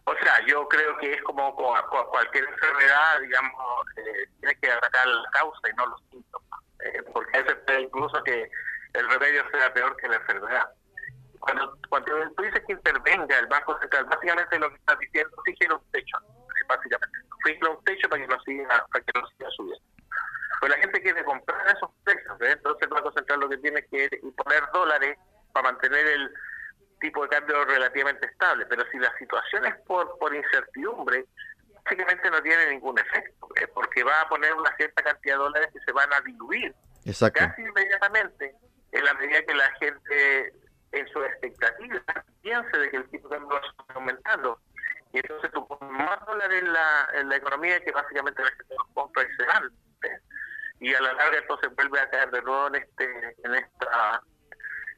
O 0.04 0.14
sea, 0.14 0.44
yo 0.46 0.66
creo 0.68 0.98
que 0.98 1.12
es 1.12 1.22
como 1.22 1.54
cualquier 1.54 2.44
enfermedad, 2.44 3.20
digamos, 3.20 3.86
eh, 3.96 4.28
tienes 4.40 4.58
que 4.60 4.70
atacar 4.70 5.06
la 5.06 5.30
causa 5.30 5.60
y 5.70 5.76
no 5.76 5.86
los 5.86 6.02
síntomas, 6.10 6.60
eh, 6.80 7.02
porque 7.12 7.38
a 7.38 7.42
veces 7.42 7.58
incluso 7.80 8.22
que 8.24 8.50
el 8.94 9.08
remedio 9.08 9.42
sea 9.50 9.72
peor 9.72 9.96
que 9.96 10.08
la 10.08 10.16
enfermedad. 10.16 10.68
Cuando, 11.38 11.76
cuando 11.88 12.12
tú 12.36 12.42
dices 12.42 12.62
que 12.66 12.72
intervenga 12.72 13.38
el 13.38 13.46
Banco 13.46 13.78
Central, 13.80 14.04
básicamente 14.06 14.58
lo 14.58 14.70
que 14.70 14.76
estás 14.76 14.98
diciendo 14.98 15.36
es 15.46 15.58
que 15.58 15.74
un 15.74 15.90
techo, 15.90 16.16
básicamente. 16.68 17.18
Fija 17.44 17.68
un 17.68 17.84
techo 17.84 18.08
para 18.08 18.22
que 18.22 18.28
no 18.28 18.40
siga, 18.42 18.86
para 18.92 19.04
que 19.04 19.20
no 19.20 19.26
siga 19.28 19.50
subiendo. 19.50 19.84
Pues 20.60 20.70
la 20.70 20.78
gente 20.78 21.02
quiere 21.02 21.24
comprar 21.24 21.66
esos 21.66 21.90
precios, 22.04 22.36
entonces 22.40 22.82
el 22.82 22.88
Banco 22.88 23.12
Central 23.12 23.40
lo 23.40 23.48
que 23.48 23.58
tiene 23.58 23.84
que 23.86 24.08
poner 24.36 24.62
dólares 24.72 25.18
para 25.52 25.72
mantener 25.72 26.06
el 26.06 26.34
tipo 27.00 27.22
de 27.22 27.28
cambio 27.28 27.64
relativamente 27.64 28.26
estable, 28.26 28.64
pero 28.66 28.84
si 28.90 28.98
la 28.98 29.12
situación 29.18 29.66
es 29.66 29.74
por, 29.86 30.18
por 30.18 30.34
incertidumbre, 30.34 31.26
básicamente 31.84 32.30
no 32.30 32.40
tiene 32.42 32.70
ningún 32.70 32.98
efecto, 32.98 33.48
¿eh? 33.56 33.66
porque 33.74 34.04
va 34.04 34.20
a 34.20 34.28
poner 34.28 34.54
una 34.54 34.74
cierta 34.76 35.02
cantidad 35.02 35.34
de 35.34 35.42
dólares 35.42 35.68
que 35.72 35.80
se 35.80 35.92
van 35.92 36.12
a 36.12 36.20
diluir 36.20 36.74
casi 37.34 37.62
inmediatamente 37.62 38.54
en 38.92 39.04
la 39.04 39.14
medida 39.14 39.42
que 39.42 39.54
la 39.54 39.70
gente 39.80 40.52
en 40.92 41.08
su 41.08 41.22
expectativa 41.24 42.02
piense 42.42 42.78
de 42.78 42.90
que 42.90 42.96
el 42.98 43.08
tipo 43.10 43.28
de 43.28 43.36
cambio 43.36 43.58
va 43.58 43.66
a 43.66 43.70
estar 43.70 43.96
aumentando. 43.96 44.60
Y 45.12 45.18
entonces 45.18 45.50
tú 45.52 45.66
pones 45.66 45.90
más 45.90 46.24
dólares 46.26 46.62
en 46.62 46.72
la, 46.72 47.08
en 47.14 47.28
la 47.28 47.36
economía 47.36 47.80
que 47.80 47.92
básicamente 47.92 48.42
la 48.42 48.50
gente 48.50 48.74
los 48.78 48.88
compra 48.94 49.22
y 49.22 49.36
se 49.36 49.44
van. 49.44 49.64
¿eh? 50.04 50.20
Y 50.80 50.94
a 50.94 51.00
la 51.00 51.12
larga 51.14 51.38
entonces 51.38 51.74
vuelve 51.74 52.00
a 52.00 52.10
caer 52.10 52.30
de 52.30 52.42
nuevo 52.42 52.66
en, 52.68 52.74
este, 52.76 53.36
en 53.44 53.54
esta 53.54 54.22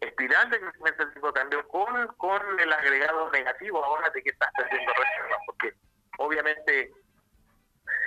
espiral 0.05 0.51
de 0.51 0.61
crecimiento 0.61 1.05
del 1.05 1.15
tipo 1.15 1.33
cambio 1.33 1.69
con, 1.69 2.07
con 2.17 2.61
el 2.61 2.73
agregado 2.73 3.31
negativo 3.31 3.85
ahora 3.85 4.11
de 4.11 4.23
que 4.23 4.31
estás 4.31 4.51
perdiendo 4.57 4.93
reservas, 4.93 5.39
porque 5.47 5.75
obviamente 6.19 6.93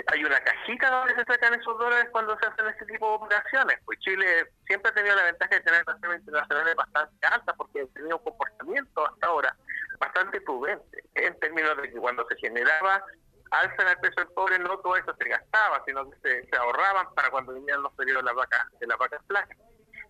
hay 0.07 0.23
una 0.23 0.39
cajita 0.39 0.89
donde 0.89 1.15
se 1.15 1.25
sacan 1.25 1.53
esos 1.53 1.77
dólares 1.77 2.07
cuando 2.11 2.37
se 2.39 2.45
hacen 2.45 2.67
este 2.67 2.85
tipo 2.85 3.07
de 3.09 3.15
operaciones. 3.15 3.79
Pues 3.85 3.99
Chile 3.99 4.51
siempre 4.65 4.91
ha 4.91 4.93
tenido 4.93 5.15
la 5.15 5.23
ventaja 5.23 5.55
de 5.55 5.61
tener 5.61 5.83
reservas 5.85 6.19
internacionales 6.19 6.75
bastante 6.75 7.27
altas 7.27 7.55
porque 7.57 7.81
ha 7.81 7.87
tenido 7.87 8.17
un 8.17 8.23
comportamiento 8.23 9.07
hasta 9.07 9.27
ahora 9.27 9.55
bastante 9.99 10.39
prudente 10.41 11.03
en 11.15 11.39
términos 11.39 11.75
de 11.77 11.91
que 11.91 11.97
cuando 11.97 12.25
se 12.27 12.35
generaba 12.37 13.03
alzan 13.51 13.87
el 13.87 13.97
precio 13.99 14.23
del 14.23 14.33
cobre, 14.33 14.59
no 14.59 14.77
todo 14.79 14.95
eso 14.97 15.15
se 15.17 15.29
gastaba, 15.29 15.81
sino 15.85 16.09
que 16.09 16.45
se, 16.49 16.57
ahorraban 16.57 17.13
para 17.15 17.29
cuando 17.29 17.53
vinieran 17.53 17.81
los 17.81 17.93
periodos 17.93 18.23
de 18.23 18.25
las 18.25 18.35
vacas, 18.35 18.79
de 18.79 18.87
las 18.87 18.97
vacas 18.97 19.21
flacas. 19.27 19.57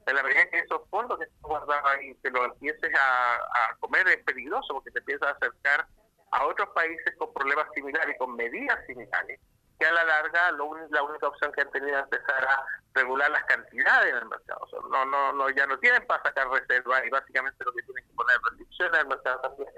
En 0.08 0.16
la 0.16 0.24
medida 0.24 0.50
que 0.50 0.60
esos 0.60 0.82
fondos 0.90 1.20
que 1.20 1.26
se 1.26 1.34
guardaban 1.42 2.00
ahí, 2.00 2.14
te 2.16 2.32
los 2.32 2.46
empieces 2.46 2.92
a, 2.98 3.76
comer, 3.80 4.08
es 4.08 4.24
peligroso 4.24 4.74
porque 4.74 4.92
te 4.92 5.00
empiezas 5.00 5.28
a 5.28 5.32
acercar 5.32 5.86
a 6.32 6.46
otros 6.46 6.70
países 6.70 7.14
con 7.18 7.34
problemas 7.34 7.68
similares 7.76 8.16
y 8.16 8.18
con 8.18 8.36
medidas 8.36 8.80
similares, 8.86 9.40
que 9.78 9.86
a 9.86 9.92
la 9.92 10.06
larga 10.06 10.52
lo 10.54 10.74
la 10.90 11.04
única 11.04 11.28
opción 11.28 11.52
que 11.52 11.62
han 11.62 11.72
tenido 11.72 11.98
es 11.98 12.04
empezar 12.04 12.48
a 12.48 12.66
regular 12.94 13.30
las 13.32 13.44
cantidades 13.46 14.14
en 14.14 14.18
el 14.18 14.26
mercado. 14.26 14.66
no, 14.90 15.06
no, 15.06 15.34
no, 15.34 15.50
ya 15.50 15.68
no 15.68 15.78
tienen 15.80 16.06
para 16.08 16.24
sacar 16.24 16.48
reservas 16.50 17.06
y 17.06 17.10
básicamente 17.10 17.66
lo 17.66 17.74
que 17.74 17.84
tienen 17.84 18.08
que 18.08 18.14
poner 18.14 18.38
restricciones 18.50 18.94
en 18.94 19.02
el 19.02 19.08
mercado 19.08 19.42
también. 19.42 19.70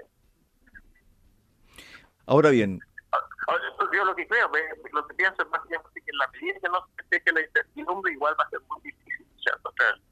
Ahora 2.26 2.50
bien, 2.50 2.80
yo 3.92 4.04
lo 4.04 4.14
que 4.14 4.28
creo, 4.28 4.48
lo 4.92 5.06
que 5.08 5.14
pienso 5.14 5.42
es 5.42 5.48
más 5.48 5.66
bien 5.66 5.80
que 5.92 6.02
en 6.06 6.18
la 6.18 6.28
medida 6.28 6.60
que 6.62 6.68
no 6.68 6.86
se 7.10 7.20
que 7.20 7.32
la 7.32 7.40
incertidumbre, 7.40 8.12
igual 8.12 8.36
va 8.38 8.44
a 8.44 8.50
ser 8.50 8.60
muy 8.68 8.80
difícil 8.82 9.26
eh, 9.46 10.09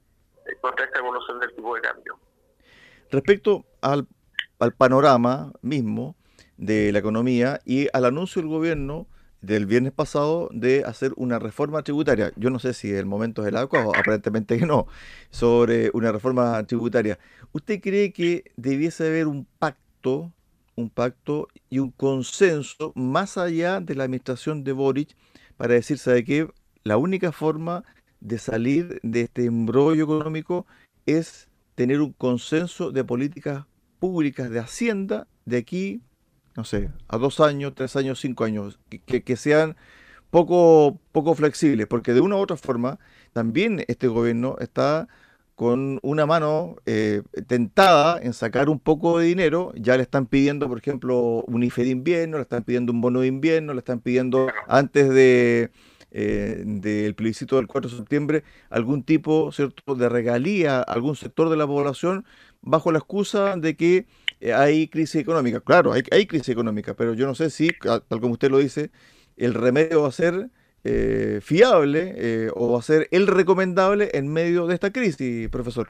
contra 0.61 0.85
esta 0.85 0.99
evolución 0.99 1.39
del 1.39 1.53
tipo 1.55 1.75
de 1.75 1.81
cambio. 1.81 2.19
Respecto 3.11 3.65
al, 3.81 4.07
al 4.59 4.73
panorama 4.73 5.51
mismo 5.61 6.15
de 6.57 6.91
la 6.91 6.99
economía 6.99 7.59
y 7.65 7.87
al 7.93 8.05
anuncio 8.05 8.41
del 8.41 8.49
gobierno 8.49 9.07
del 9.41 9.65
viernes 9.65 9.93
pasado 9.93 10.49
de 10.51 10.83
hacer 10.83 11.13
una 11.15 11.39
reforma 11.39 11.81
tributaria. 11.81 12.33
Yo 12.35 12.49
no 12.49 12.59
sé 12.59 12.73
si 12.73 12.91
el 12.91 13.05
momento 13.05 13.41
es 13.41 13.47
el 13.47 13.55
adecuado, 13.55 13.95
aparentemente 13.95 14.59
que 14.59 14.65
no, 14.65 14.87
sobre 15.29 15.91
una 15.93 16.11
reforma 16.11 16.61
tributaria. 16.65 17.17
¿Usted 17.53 17.79
cree 17.79 18.11
que 18.11 18.51
debiese 18.57 19.07
haber 19.07 19.27
un 19.27 19.45
pacto 19.57 20.33
un 20.79 20.89
pacto 20.89 21.47
y 21.69 21.79
un 21.79 21.91
consenso 21.91 22.91
más 22.95 23.37
allá 23.37 23.79
de 23.81 23.95
la 23.95 24.05
administración 24.05 24.63
de 24.63 24.71
Boric 24.71 25.15
para 25.57 25.73
decir, 25.73 25.97
¿sabe 25.97 26.23
qué? 26.23 26.47
La 26.83 26.97
única 26.97 27.31
forma 27.31 27.83
de 28.19 28.37
salir 28.37 28.99
de 29.03 29.21
este 29.21 29.45
embrollo 29.45 30.03
económico 30.03 30.65
es 31.05 31.47
tener 31.75 32.01
un 32.01 32.13
consenso 32.13 32.91
de 32.91 33.03
políticas 33.03 33.65
públicas 33.99 34.49
de 34.49 34.59
Hacienda 34.59 35.27
de 35.45 35.57
aquí, 35.57 36.01
no 36.55 36.63
sé, 36.63 36.91
a 37.07 37.17
dos 37.17 37.39
años, 37.39 37.73
tres 37.75 37.95
años, 37.95 38.19
cinco 38.19 38.43
años, 38.43 38.79
que, 39.05 39.23
que 39.23 39.35
sean 39.35 39.75
poco, 40.29 40.99
poco 41.11 41.35
flexibles, 41.35 41.87
porque 41.87 42.13
de 42.13 42.21
una 42.21 42.35
u 42.35 42.39
otra 42.39 42.57
forma 42.57 42.99
también 43.33 43.83
este 43.87 44.07
gobierno 44.07 44.55
está 44.59 45.07
con 45.55 45.99
una 46.03 46.25
mano 46.25 46.77
eh, 46.85 47.21
tentada 47.47 48.17
en 48.21 48.31
sacar 48.31 48.69
un 48.69 48.79
poco 48.79 49.19
de 49.19 49.25
dinero, 49.25 49.73
ya 49.75 49.97
le 49.97 50.03
están 50.03 50.25
pidiendo, 50.25 50.69
por 50.69 50.77
ejemplo, 50.77 51.43
un 51.47 51.63
IFE 51.63 51.83
de 51.83 51.89
invierno, 51.89 52.37
le 52.37 52.43
están 52.43 52.63
pidiendo 52.63 52.93
un 52.93 53.01
bono 53.01 53.19
de 53.19 53.27
invierno, 53.27 53.73
le 53.73 53.79
están 53.79 53.99
pidiendo 53.99 54.47
antes 54.69 55.09
de 55.09 55.71
eh, 56.11 56.63
del 56.65 57.15
plebiscito 57.15 57.57
del 57.57 57.67
4 57.67 57.89
de 57.89 57.97
septiembre 57.97 58.43
algún 58.69 59.03
tipo 59.03 59.51
cierto 59.51 59.95
de 59.95 60.09
regalía 60.09 60.79
a 60.79 60.81
algún 60.81 61.15
sector 61.15 61.49
de 61.49 61.57
la 61.57 61.67
población 61.67 62.25
bajo 62.61 62.91
la 62.91 62.99
excusa 62.99 63.55
de 63.55 63.75
que 63.77 64.07
eh, 64.39 64.53
hay 64.53 64.87
crisis 64.87 65.21
económica. 65.21 65.59
Claro, 65.61 65.93
hay, 65.93 66.03
hay 66.11 66.25
crisis 66.25 66.49
económica, 66.49 66.93
pero 66.93 67.13
yo 67.13 67.25
no 67.25 67.35
sé 67.35 67.49
si, 67.49 67.69
tal 67.79 68.21
como 68.21 68.33
usted 68.33 68.49
lo 68.49 68.57
dice, 68.57 68.91
el 69.37 69.53
remedio 69.53 70.01
va 70.01 70.09
a 70.09 70.11
ser 70.11 70.49
eh, 70.85 71.39
fiable 71.41 72.13
eh, 72.15 72.51
o 72.55 72.71
va 72.71 72.79
a 72.79 72.81
ser 72.81 73.09
el 73.11 73.27
recomendable 73.27 74.11
en 74.13 74.31
medio 74.31 74.65
de 74.65 74.75
esta 74.75 74.91
crisis, 74.91 75.49
profesor? 75.49 75.89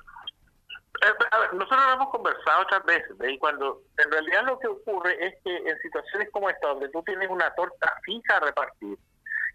Eh, 1.02 1.26
a 1.32 1.40
ver, 1.40 1.54
nosotros 1.54 1.80
lo 1.86 1.94
hemos 1.94 2.10
conversado 2.10 2.64
otras 2.64 2.84
veces, 2.86 3.16
y 3.30 3.38
cuando 3.38 3.84
en 3.98 4.12
realidad 4.12 4.46
lo 4.48 4.58
que 4.58 4.68
ocurre 4.68 5.16
es 5.26 5.36
que 5.44 5.56
en 5.56 5.78
situaciones 5.82 6.30
como 6.32 6.50
esta, 6.50 6.70
donde 6.70 6.90
tú 6.90 7.04
tienes 7.04 7.30
una 7.30 7.54
torta 7.54 7.94
fija 8.04 8.38
a 8.38 8.40
repartir, 8.40 8.98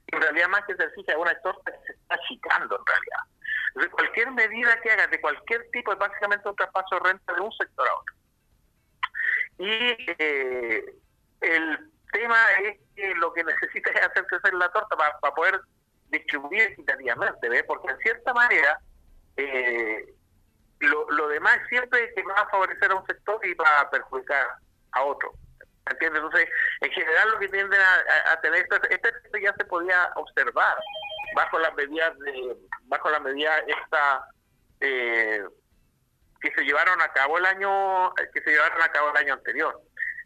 en 0.07 0.21
realidad 0.21 0.49
más 0.49 0.65
que 0.67 0.75
fija, 0.75 1.13
es 1.13 1.19
una 1.19 1.35
torta 1.41 1.73
que 1.73 1.87
se 1.87 1.93
está 1.93 2.15
achicando 2.15 2.79
en 2.79 2.87
realidad. 2.87 3.91
cualquier 3.91 4.31
medida 4.33 4.81
que 4.81 4.91
hagas 4.91 5.11
de 5.11 5.21
cualquier 5.21 5.69
tipo 5.71 5.93
es 5.93 5.99
básicamente 5.99 6.49
un 6.49 6.57
traspaso 6.57 6.97
de 6.97 7.11
renta 7.11 7.35
de 7.35 7.41
un 7.41 7.53
sector 7.53 7.89
a 7.89 7.95
otro. 7.97 8.15
Y 9.59 9.97
el 11.41 11.91
tema 12.13 12.37
es 12.63 12.79
que 12.95 13.15
lo 13.17 13.33
que 13.33 13.45
necesita 13.45 13.91
es 13.91 14.01
hacer 14.07 14.55
la 14.55 14.71
torta 14.71 14.97
para, 14.97 15.35
poder 15.35 15.61
distribuir 16.09 16.63
equitativamente, 16.63 17.49
¿ves? 17.49 17.65
Porque 17.67 17.91
en 17.91 17.99
cierta 17.99 18.33
manera, 18.35 18.79
eh, 19.37 20.15
lo, 20.81 21.11
lo 21.11 21.29
demás 21.29 21.59
siempre 21.69 22.05
es 22.05 22.15
que 22.15 22.23
va 22.23 22.35
a 22.35 22.49
favorecer 22.51 22.91
a 22.91 22.97
un 22.97 23.07
sector 23.07 23.45
y 23.47 23.55
va 23.55 23.81
a 23.81 23.91
perjudicar 23.91 24.47
a 24.93 25.03
otro. 25.03 25.33
¿Entiendes? 25.91 26.23
Entonces, 26.23 26.49
en 26.81 26.91
general 26.91 27.31
lo 27.31 27.39
que 27.39 27.49
tienden 27.49 27.81
a, 27.81 28.41
tener, 28.41 28.67
este 28.91 29.43
ya 29.43 29.55
se 29.55 29.65
podía 29.67 30.11
observar 30.17 30.79
bajo 31.35 31.59
las 31.59 31.75
medidas 31.75 32.19
de, 32.21 32.57
bajo 32.85 33.11
las 33.11 33.21
medidas 33.21 33.63
esta 33.67 34.29
eh, 34.81 35.45
que 36.41 36.51
se 36.53 36.63
llevaron 36.63 37.01
a 37.01 37.13
cabo 37.13 37.39
el 37.39 37.47
año, 37.47 38.15
que 38.33 38.41
se 38.41 38.51
llevaron 38.51 38.81
a 38.83 38.89
cabo 38.89 39.11
el 39.11 39.17
año 39.17 39.35
anterior. 39.35 39.81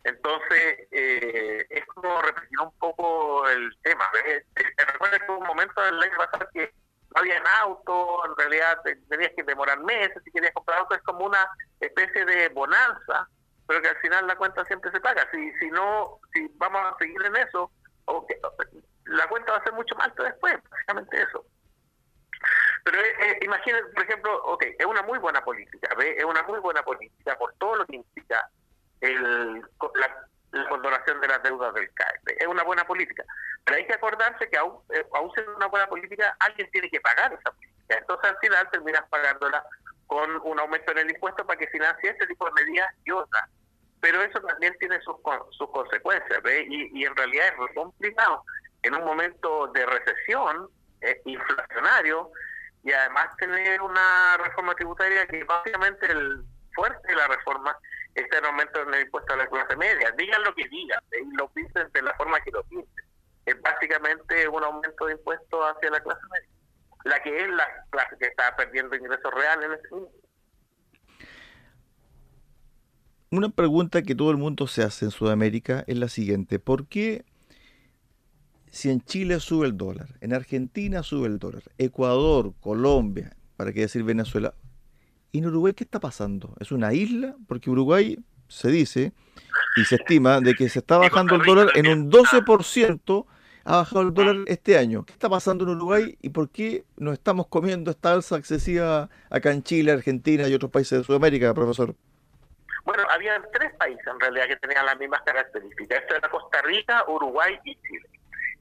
Entonces, 0.05 0.89
eh, 0.91 1.67
es 1.69 1.85
como 1.87 2.23
repetir 2.23 2.59
un 2.61 2.77
poco 2.79 3.49
el 3.49 3.77
tema. 3.83 4.11
Recuerda 4.93 5.19
que 5.19 5.31
hubo 5.31 5.39
un 5.39 5.47
momento 5.47 5.81
del 5.83 6.03
año 6.03 6.17
pasado 6.17 6.49
que 6.53 6.73
no 7.15 7.21
había 7.21 7.43
auto, 7.61 8.23
en 8.27 8.37
realidad 8.37 8.81
tenías 9.09 9.33
que 9.37 9.43
demorar 9.43 9.81
meses 9.81 10.23
si 10.25 10.31
querías 10.31 10.53
comprar 10.55 10.81
auto, 10.81 10.95
es 10.95 11.03
como 11.03 11.27
una 11.27 11.49
especie 11.81 12.25
de 12.25 12.49
bonanza, 12.49 13.29
pero 13.69 13.83
que 13.83 13.89
al 13.89 13.99
final 13.99 14.27
la 14.27 14.35
cuenta 14.35 14.65
siempre 14.65 14.91
se 14.91 15.01
paga. 15.01 15.29
Si, 15.31 15.53
si 15.59 15.71
no, 15.71 16.19
si 16.33 16.51
vamos 16.57 16.83
a 16.83 16.97
seguir 16.99 17.23
en 17.23 17.37
eso, 17.37 17.71
la 19.05 19.29
cuenta 19.29 19.53
va 19.53 19.59
a 19.59 19.63
ser 19.63 19.75
mucho 19.75 19.95
más 19.95 20.09
alta 20.09 20.25
después, 20.25 20.57
básicamente 20.71 21.23
eso. 21.23 21.45
Pero 22.83 22.99
eh, 22.99 23.15
eh, 23.21 23.39
imagínate, 23.43 23.85
por 23.93 24.03
ejemplo, 24.05 24.43
ok, 24.45 24.65
es 24.79 24.87
una 24.87 25.03
muy 25.03 25.19
buena 25.19 25.45
política, 25.45 25.95
¿ve? 25.99 26.17
es 26.17 26.25
una 26.25 26.43
muy 26.45 26.59
buena 26.61 26.83
política 26.83 27.37
por 27.37 27.53
todo 27.59 27.77
lo 27.77 27.87
que 27.87 27.97
implica 27.97 28.49
el, 29.03 29.61
la, 29.61 30.69
condonación 30.71 31.21
de 31.21 31.29
las 31.29 31.43
deudas 31.43 31.75
del 31.75 31.93
CAE. 31.93 32.21
Es 32.39 32.47
una 32.47 32.63
buena 32.63 32.87
política. 32.87 33.23
Pero 33.65 33.77
hay 33.77 33.87
que 33.87 33.93
acordarse 33.93 34.49
que 34.49 34.57
aún, 34.57 34.81
eh, 34.95 35.05
aún 35.13 35.31
siendo 35.33 35.55
una 35.57 35.67
buena 35.67 35.87
política, 35.87 36.35
alguien 36.41 36.71
tiene 36.71 36.89
que 36.89 37.03
pagar 37.03 37.35
esa 37.35 37.51
política. 37.51 37.99
Entonces 37.99 38.31
al 38.31 38.39
final 38.39 38.71
terminas 38.71 39.05
pagándola 39.11 39.63
con 40.07 40.41
un 40.43 40.59
aumento 40.59 40.93
en 40.93 40.99
el 40.99 41.11
impuesto 41.11 41.47
para 41.47 41.59
que 41.59 41.67
financie 41.69 42.11
este 42.11 42.27
tipo 42.27 42.47
de 42.47 42.53
medidas 42.53 42.89
y 43.05 43.11
otras. 43.11 43.45
Pero 44.01 44.23
eso 44.23 44.41
también 44.41 44.75
tiene 44.79 45.01
sus, 45.01 45.17
sus 45.51 45.71
consecuencias, 45.71 46.41
Y, 46.69 47.01
y 47.01 47.05
en 47.05 47.17
realidad 47.17 47.47
es 47.49 47.75
complicado 47.75 48.45
en 48.83 48.95
un 48.95 49.05
momento 49.05 49.67
de 49.69 49.87
recesión 49.87 50.69
eh, 51.01 51.21
inflacionario 51.25 52.31
y 52.85 52.93
además 52.93 53.29
tener 53.39 53.83
una 53.83 54.37
reforma 54.37 54.75
tributaria 54.75 55.27
que 55.27 55.43
básicamente 55.45 56.07
el 56.07 56.43
fuerte 56.75 57.09
de 57.09 57.17
la 57.17 57.27
reforma 57.29 57.77
este 58.15 58.37
aumento 58.39 58.83
en 58.83 58.95
el 58.95 59.03
impuesto 59.03 59.33
a 59.33 59.37
la 59.37 59.47
clase 59.47 59.77
media. 59.77 60.11
Digan 60.13 60.43
lo 60.43 60.55
que 60.55 60.67
digan, 60.69 61.01
y 61.13 61.37
lo 61.37 61.49
pinten 61.51 61.91
de 61.93 62.03
la 62.03 62.15
forma 62.15 62.41
que 62.41 62.51
lo 62.51 62.63
pinten. 62.65 63.05
Es 63.47 63.61
básicamente 63.63 64.49
un 64.49 64.63
aumento 64.63 65.07
de 65.07 65.13
impuestos 65.13 65.61
hacia 65.71 65.91
la 65.91 66.01
clase 66.01 66.21
media, 66.31 66.49
la 67.05 67.23
que 67.23 67.43
es 67.43 67.49
la 67.49 67.85
clase 67.91 68.17
que 68.19 68.27
está 68.27 68.55
perdiendo 68.57 68.97
ingresos 68.97 69.33
reales 69.33 69.67
en 69.67 69.73
este 69.73 69.89
momento. 69.91 70.28
Una 73.31 73.51
pregunta 73.51 74.03
que 74.03 74.15
todo 74.15 74.31
el 74.31 74.39
mundo 74.39 74.67
se 74.67 74.83
hace 74.83 75.05
en 75.05 75.11
Sudamérica 75.11 75.85
es 75.87 75.99
la 75.99 76.09
siguiente. 76.09 76.59
¿Por 76.59 76.87
qué 76.87 77.25
si 78.71 78.91
en 78.91 79.01
Chile 79.03 79.41
sube 79.41 79.67
el 79.67 79.77
dólar, 79.77 80.17
en 80.21 80.33
Argentina 80.33 81.03
sube 81.03 81.27
el 81.27 81.39
dólar, 81.39 81.63
Ecuador, 81.79 82.55
Colombia, 82.61 83.37
para 83.57 83.73
qué 83.73 83.81
decir 83.81 84.03
Venezuela, 84.03 84.55
¿Y 85.33 85.39
en 85.39 85.47
Uruguay 85.47 85.75
qué 85.75 85.85
está 85.85 86.01
pasando? 86.01 86.55
¿Es 86.59 86.73
una 86.73 86.95
isla? 86.95 87.37
Porque 87.47 87.71
Uruguay 87.71 88.19
se 88.49 88.69
dice 88.69 89.13
y 89.77 89.85
se 89.85 89.97
estima 89.97 90.41
de 90.41 90.55
que 90.55 90.69
se 90.69 90.79
está 90.79 90.97
bajando 90.97 91.35
el 91.35 91.43
dólar 91.43 91.69
en 91.75 91.87
un 91.87 92.11
12%, 92.11 93.27
ha 93.65 93.77
bajado 93.77 94.03
el 94.03 94.15
dólar 94.15 94.37
este 94.47 94.79
año. 94.79 95.05
¿Qué 95.05 95.13
está 95.13 95.29
pasando 95.29 95.65
en 95.65 95.71
Uruguay 95.71 96.17
y 96.23 96.31
por 96.31 96.49
qué 96.49 96.87
nos 96.97 97.13
estamos 97.13 97.47
comiendo 97.49 97.91
esta 97.91 98.13
alza 98.13 98.39
excesiva 98.39 99.11
acá 99.29 99.53
en 99.53 99.63
Chile, 99.63 99.93
Argentina 99.93 100.49
y 100.49 100.55
otros 100.55 100.71
países 100.71 100.99
de 100.99 101.05
Sudamérica, 101.05 101.53
profesor? 101.53 101.95
Bueno, 102.89 103.03
había 103.11 103.39
tres 103.53 103.71
países 103.75 104.07
en 104.07 104.19
realidad 104.19 104.47
que 104.47 104.57
tenían 104.57 104.87
las 104.87 104.99
mismas 104.99 105.21
características. 105.21 106.01
Esto 106.01 106.17
era 106.17 106.31
Costa 106.31 106.63
Rica, 106.63 107.05
Uruguay 107.07 107.61
y 107.65 107.77
Chile. 107.83 108.09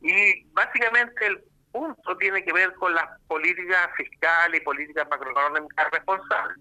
Y 0.02 0.44
básicamente 0.52 1.28
el 1.28 1.42
punto 1.72 2.18
tiene 2.18 2.44
que 2.44 2.52
ver 2.52 2.74
con 2.74 2.94
las 2.94 3.06
políticas 3.30 3.88
fiscales 3.96 4.60
y 4.60 4.66
políticas 4.66 5.08
macroeconómicas 5.10 5.92
responsables. 5.92 6.58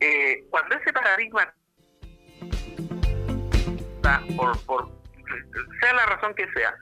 Eh, 0.00 0.44
cuando 0.50 0.74
ese 0.74 0.92
paradigma, 0.92 1.50
por, 4.36 4.66
por 4.66 4.88
sea 5.80 5.94
la 5.94 6.04
razón 6.04 6.34
que 6.34 6.46
sea, 6.52 6.76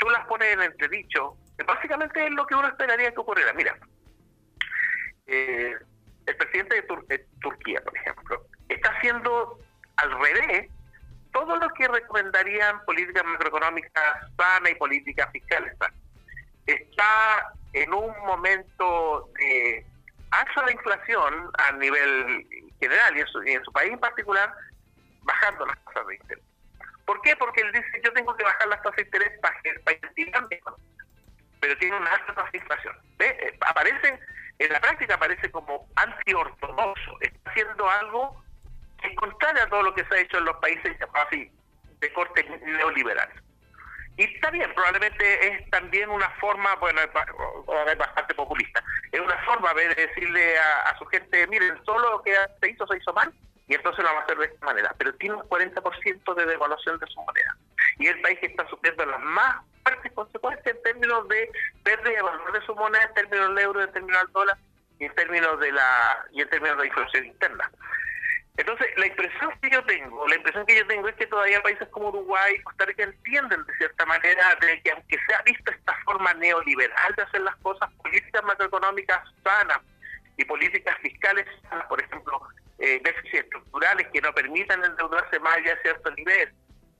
tú, 0.00 0.10
las 0.10 0.26
pones 0.26 0.52
en 0.52 0.62
entredicho, 0.62 1.36
básicamente 1.64 2.26
es 2.26 2.32
lo 2.32 2.44
que 2.44 2.56
uno 2.56 2.66
esperaría 2.66 3.12
que 3.12 3.20
ocurriera. 3.20 3.52
Mira, 3.52 3.78
eh, 5.28 5.76
el 6.26 6.36
presidente 6.36 6.74
de, 6.74 6.82
de 7.06 7.26
Turquía, 7.40 7.80
por 7.84 7.96
ejemplo, 7.96 8.48
está 8.72 8.90
haciendo 8.90 9.58
al 9.96 10.10
revés 10.20 10.68
todo 11.32 11.56
lo 11.56 11.68
que 11.70 11.88
recomendarían 11.88 12.84
políticas 12.84 13.24
macroeconómicas 13.24 14.30
sanas 14.36 14.70
y 14.70 14.74
políticas 14.74 15.30
fiscales. 15.32 15.74
Está 16.66 17.52
en 17.72 17.92
un 17.92 18.14
momento 18.26 19.30
de 19.38 19.86
alza 20.30 20.62
de 20.66 20.72
inflación 20.72 21.50
a 21.58 21.72
nivel 21.72 22.46
general 22.80 23.16
y 23.16 23.20
en, 23.20 23.26
su, 23.26 23.42
y 23.44 23.52
en 23.52 23.64
su 23.64 23.72
país 23.72 23.92
en 23.92 23.98
particular, 23.98 24.52
bajando 25.22 25.66
las 25.66 25.82
tasas 25.84 26.06
de 26.06 26.14
interés. 26.16 26.44
¿Por 27.04 27.20
qué? 27.22 27.34
Porque 27.36 27.62
él 27.62 27.72
dice, 27.72 28.00
yo 28.04 28.12
tengo 28.12 28.36
que 28.36 28.44
bajar 28.44 28.68
las 28.68 28.82
tasas 28.82 28.96
de 28.96 29.02
interés 29.02 29.38
para, 29.40 29.56
para 29.84 29.96
estimularme, 29.96 30.60
pero 31.60 31.78
tiene 31.78 31.96
una 31.96 32.12
alta 32.12 32.34
tasa 32.34 32.50
de 32.50 32.58
inflación. 32.58 32.96
¿Ve? 33.18 33.26
Eh, 33.26 33.58
aparece, 33.60 34.20
en 34.58 34.72
la 34.72 34.80
práctica 34.80 35.14
aparece 35.14 35.50
como 35.50 35.88
antiortodoxo, 35.96 37.18
está 37.20 37.50
haciendo 37.50 37.88
algo 37.88 38.41
en 39.02 39.14
contrario 39.14 39.62
a 39.62 39.68
todo 39.68 39.82
lo 39.82 39.94
que 39.94 40.04
se 40.04 40.14
ha 40.14 40.20
hecho 40.20 40.38
en 40.38 40.44
los 40.44 40.56
países 40.56 40.96
de 42.00 42.12
corte 42.12 42.44
neoliberal. 42.64 43.28
Y 44.16 44.24
está 44.24 44.50
bien, 44.50 44.72
probablemente 44.74 45.48
es 45.48 45.70
también 45.70 46.10
una 46.10 46.28
forma, 46.38 46.74
bueno, 46.76 47.00
es 47.00 47.98
bastante 47.98 48.34
populista, 48.34 48.84
es 49.10 49.20
una 49.20 49.38
forma 49.44 49.72
de 49.72 49.88
decirle 49.94 50.58
a, 50.58 50.96
su 50.98 51.06
gente, 51.06 51.46
miren, 51.46 51.82
solo 51.84 52.10
lo 52.10 52.22
que 52.22 52.34
se 52.60 52.70
hizo 52.70 52.86
se 52.86 52.98
hizo 52.98 53.12
mal, 53.14 53.32
y 53.68 53.74
entonces 53.74 54.02
lo 54.02 54.10
vamos 54.10 54.22
a 54.22 54.24
hacer 54.24 54.38
de 54.38 54.46
esta 54.46 54.66
manera. 54.66 54.94
Pero 54.98 55.14
tiene 55.14 55.36
un 55.36 55.42
40% 55.42 56.34
de 56.34 56.46
devaluación 56.46 56.98
de 56.98 57.06
su 57.06 57.22
moneda. 57.22 57.56
Y 57.98 58.06
el 58.06 58.20
país 58.20 58.38
que 58.40 58.46
está 58.46 58.68
sufriendo 58.68 59.06
las 59.06 59.20
más 59.20 59.62
fuertes 59.82 60.12
consecuencias 60.12 60.76
en 60.76 60.82
términos 60.82 61.26
de 61.28 61.50
pérdida 61.82 62.16
de 62.16 62.22
valor 62.22 62.52
de 62.52 62.66
su 62.66 62.74
moneda, 62.74 63.04
en 63.04 63.14
términos 63.14 63.48
del 63.48 63.58
euro, 63.58 63.82
en 63.82 63.92
términos 63.92 64.22
del 64.24 64.32
dólar 64.32 64.58
y 64.98 65.04
en 65.06 65.14
términos 65.14 65.58
de 65.58 65.72
la 65.72 66.26
y 66.32 66.42
en 66.42 66.50
términos 66.50 66.76
de 66.76 66.82
la 66.82 66.88
inflación 66.88 67.24
interna. 67.24 67.70
Entonces, 68.56 68.86
la 68.96 69.06
impresión 69.06 69.50
que 69.62 69.70
yo 69.70 69.82
tengo, 69.84 70.28
la 70.28 70.36
impresión 70.36 70.66
que 70.66 70.76
yo 70.76 70.86
tengo 70.86 71.08
es 71.08 71.16
que 71.16 71.26
todavía 71.26 71.62
países 71.62 71.88
como 71.88 72.08
Uruguay 72.08 72.54
y 72.54 72.62
Costa 72.62 72.84
Rica 72.84 73.04
entienden 73.04 73.64
de 73.64 73.74
cierta 73.76 74.04
manera 74.04 74.54
de 74.60 74.82
que 74.82 74.90
aunque 74.90 75.18
se 75.26 75.34
ha 75.34 75.42
visto 75.42 75.70
esta 75.70 75.96
forma 76.04 76.34
neoliberal 76.34 77.14
de 77.14 77.22
hacer 77.22 77.40
las 77.40 77.56
cosas, 77.56 77.90
políticas 78.02 78.44
macroeconómicas 78.44 79.20
sanas 79.42 79.78
y 80.36 80.44
políticas 80.44 80.98
fiscales 80.98 81.46
sanas, 81.62 81.86
por 81.86 82.02
ejemplo, 82.02 82.42
eh, 82.78 83.00
déficits 83.02 83.44
estructurales 83.44 84.08
que 84.08 84.20
no 84.20 84.34
permitan 84.34 84.84
endeudarse 84.84 85.40
más 85.40 85.56
allá 85.56 85.74
de 85.74 85.82
cierto 85.82 86.10
nivel, 86.10 86.52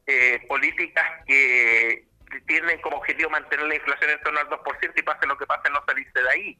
eh, 0.06 0.42
políticas 0.48 1.06
que 1.26 2.06
tienen 2.46 2.80
como 2.80 2.96
objetivo 2.96 3.28
mantener 3.28 3.66
la 3.66 3.74
inflación 3.74 4.10
en 4.10 4.22
torno 4.22 4.40
al 4.40 4.48
2% 4.48 4.92
y 4.96 5.02
pase 5.02 5.26
lo 5.26 5.36
que 5.36 5.46
pase 5.46 5.68
no 5.68 5.84
salirse 5.86 6.22
de 6.22 6.30
ahí 6.30 6.58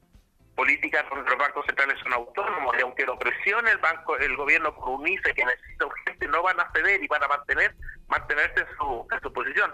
políticas 0.54 1.04
donde 1.08 1.30
los 1.30 1.38
bancos 1.38 1.64
centrales 1.66 1.98
son 2.02 2.12
autónomos 2.12 2.74
y 2.78 2.82
aunque 2.82 3.06
lo 3.06 3.18
presione 3.18 3.70
el 3.70 3.78
banco 3.78 4.16
el 4.18 4.36
gobierno 4.36 4.74
por 4.74 5.00
unirse 5.00 5.34
que 5.34 5.44
necesita 5.44 5.86
urgente 5.86 6.28
no 6.28 6.42
van 6.42 6.60
a 6.60 6.70
ceder 6.72 7.02
y 7.02 7.08
van 7.08 7.22
a 7.22 7.28
mantener 7.28 7.74
mantenerse 8.08 8.60
en 8.60 8.76
su, 8.76 9.06
en 9.10 9.20
su 9.20 9.32
posición. 9.32 9.72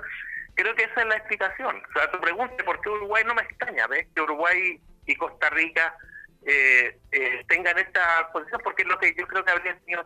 Creo 0.55 0.75
que 0.75 0.85
esa 0.85 1.01
es 1.01 1.07
la 1.07 1.17
explicación. 1.17 1.83
O 1.89 1.93
sea 1.93 2.11
tu 2.11 2.21
pregunta 2.21 2.65
por 2.65 2.81
qué 2.81 2.91
Uruguay 2.91 3.25
no 3.27 3.35
me 3.35 3.43
extraña 3.43 3.87
ves 3.89 4.07
que 4.15 4.23
Uruguay 4.23 4.81
y 5.07 5.15
Costa 5.17 5.51
Rica 5.51 5.95
eh, 6.47 6.97
eh, 7.11 7.45
tengan 7.49 7.77
esta 7.79 8.31
posición 8.33 8.61
porque 8.63 8.83
es 8.83 8.89
lo 8.89 8.99
que 8.99 9.15
yo 9.15 9.27
creo 9.27 9.45
que 9.45 9.51
habría 9.51 9.77
tenido 9.81 10.05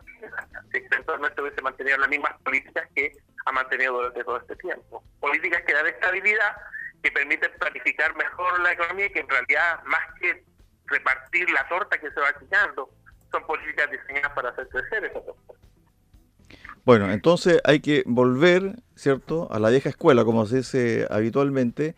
si 0.71 0.77
eventualmente 0.77 1.41
hubiese 1.41 1.61
mantenido 1.61 1.97
las 1.97 2.09
mismas 2.09 2.33
políticas 2.41 2.89
que 2.95 3.11
ha 3.45 3.51
mantenido 3.51 3.93
durante 3.93 4.23
todo 4.23 4.37
este 4.37 4.55
tiempo. 4.55 5.03
Políticas 5.19 5.61
que 5.67 5.73
dan 5.73 5.87
estabilidad 5.87 6.57
que 7.03 7.11
permiten 7.11 7.51
planificar 7.59 8.15
mejor 8.15 8.59
la 8.61 8.71
economía 8.71 9.05
y 9.05 9.11
que 9.11 9.19
en 9.19 9.29
realidad 9.29 9.83
más 9.83 10.01
que 10.19 10.43
repartir 10.87 11.49
la 11.49 11.67
torta 11.67 11.97
que 11.97 12.09
se 12.11 12.19
va 12.19 12.33
quitando. 12.39 12.89
Son 13.31 13.45
políticas 13.45 13.89
diseñadas 13.89 14.31
para 14.33 14.49
hacer 14.49 14.67
crecer 14.69 15.05
esa 15.05 15.21
torta. 15.21 15.53
Bueno, 16.85 17.11
entonces 17.11 17.61
hay 17.63 17.79
que 17.79 18.03
volver, 18.05 18.75
¿cierto?, 18.95 19.47
a 19.51 19.59
la 19.59 19.69
vieja 19.69 19.89
escuela, 19.89 20.25
como 20.25 20.45
se 20.45 20.57
dice 20.57 21.07
habitualmente, 21.09 21.95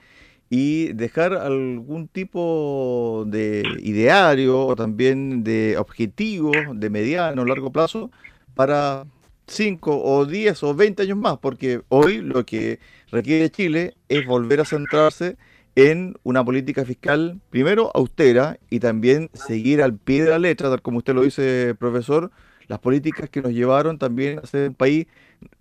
y 0.50 0.94
dejar 0.94 1.34
algún 1.34 2.08
tipo 2.08 3.24
de 3.26 3.64
ideario 3.80 4.66
o 4.66 4.76
también 4.76 5.44
de 5.44 5.76
objetivo 5.78 6.52
de 6.74 6.90
mediano 6.92 7.42
o 7.42 7.46
largo 7.46 7.72
plazo 7.72 8.12
para 8.54 9.06
5 9.48 10.04
o 10.04 10.26
10 10.26 10.64
o 10.64 10.76
20 10.76 11.02
años 11.02 11.18
más, 11.18 11.40
porque 11.40 11.82
hoy 11.90 12.18
lo 12.18 12.46
que 12.46 12.80
requiere 13.12 13.50
Chile 13.50 13.96
es 14.08 14.26
volver 14.26 14.62
a 14.62 14.66
centrarse 14.66 15.38
en 15.76 16.16
una 16.24 16.44
política 16.44 16.86
fiscal, 16.86 17.40
primero 17.50 17.92
austera 17.94 18.58
y 18.70 18.80
también 18.80 19.30
seguir 19.34 19.82
al 19.82 19.98
pie 19.98 20.24
de 20.24 20.30
la 20.30 20.40
letra, 20.40 20.70
tal 20.70 20.82
como 20.82 21.00
usted 21.00 21.14
lo 21.14 21.24
dice, 21.24 21.76
profesor, 21.78 22.32
las 22.68 22.80
políticas 22.80 23.30
que 23.30 23.42
nos 23.42 23.52
llevaron 23.52 24.00
también 24.00 24.40
a 24.40 24.48
ser 24.48 24.70
un 24.70 24.76
país 24.76 25.08